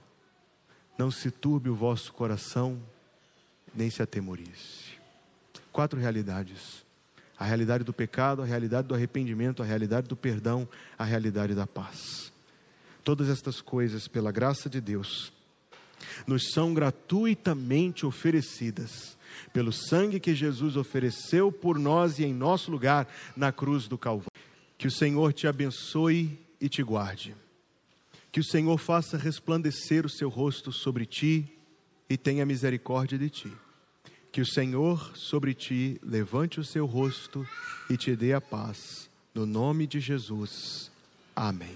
Não 0.98 1.12
se 1.12 1.30
turbe 1.30 1.70
o 1.70 1.76
vosso 1.76 2.12
coração, 2.12 2.82
nem 3.76 3.92
se 3.92 4.02
atemorize. 4.02 4.98
Quatro 5.72 6.00
realidades: 6.00 6.84
a 7.38 7.46
realidade 7.46 7.84
do 7.84 7.94
pecado, 7.94 8.42
a 8.42 8.46
realidade 8.46 8.88
do 8.88 8.96
arrependimento, 8.96 9.62
a 9.62 9.66
realidade 9.66 10.08
do 10.08 10.16
perdão, 10.16 10.68
a 10.98 11.04
realidade 11.04 11.54
da 11.54 11.68
paz. 11.68 12.34
Todas 13.04 13.30
estas 13.30 13.62
coisas, 13.62 14.08
pela 14.08 14.32
graça 14.32 14.68
de 14.68 14.82
Deus, 14.82 15.32
nos 16.26 16.50
são 16.52 16.74
gratuitamente 16.74 18.04
oferecidas 18.04 19.16
pelo 19.54 19.72
sangue 19.72 20.20
que 20.20 20.36
Jesus 20.36 20.76
ofereceu 20.76 21.52
por 21.52 21.78
nós 21.78 22.20
e 22.20 22.24
em 22.24 22.34
nosso 22.34 22.72
lugar 22.72 23.08
na 23.36 23.52
cruz 23.52 23.88
do 23.88 23.98
Calvário. 23.98 24.32
Que 24.78 24.88
o 24.88 24.92
Senhor 24.92 25.34
te 25.34 25.48
abençoe 25.48 26.40
e 26.60 26.68
te 26.68 26.82
guarde. 26.82 27.36
Que 28.32 28.40
o 28.40 28.44
Senhor 28.44 28.78
faça 28.78 29.18
resplandecer 29.18 30.06
o 30.06 30.10
seu 30.10 30.30
rosto 30.30 30.72
sobre 30.72 31.06
ti 31.06 31.46
e 32.10 32.18
tenha 32.18 32.46
misericórdia 32.46 33.18
de 33.18 33.30
ti. 33.30 33.52
Que 34.32 34.42
o 34.42 34.46
Senhor 34.46 35.12
sobre 35.16 35.54
ti 35.54 36.00
levante 36.02 36.60
o 36.60 36.64
seu 36.64 36.86
rosto 36.86 37.46
e 37.90 37.98
te 37.98 38.16
dê 38.16 38.34
a 38.34 38.42
paz. 38.42 39.10
No 39.34 39.46
nome 39.46 39.86
de 39.86 40.00
Jesus. 40.00 40.90
Amém. 41.36 41.76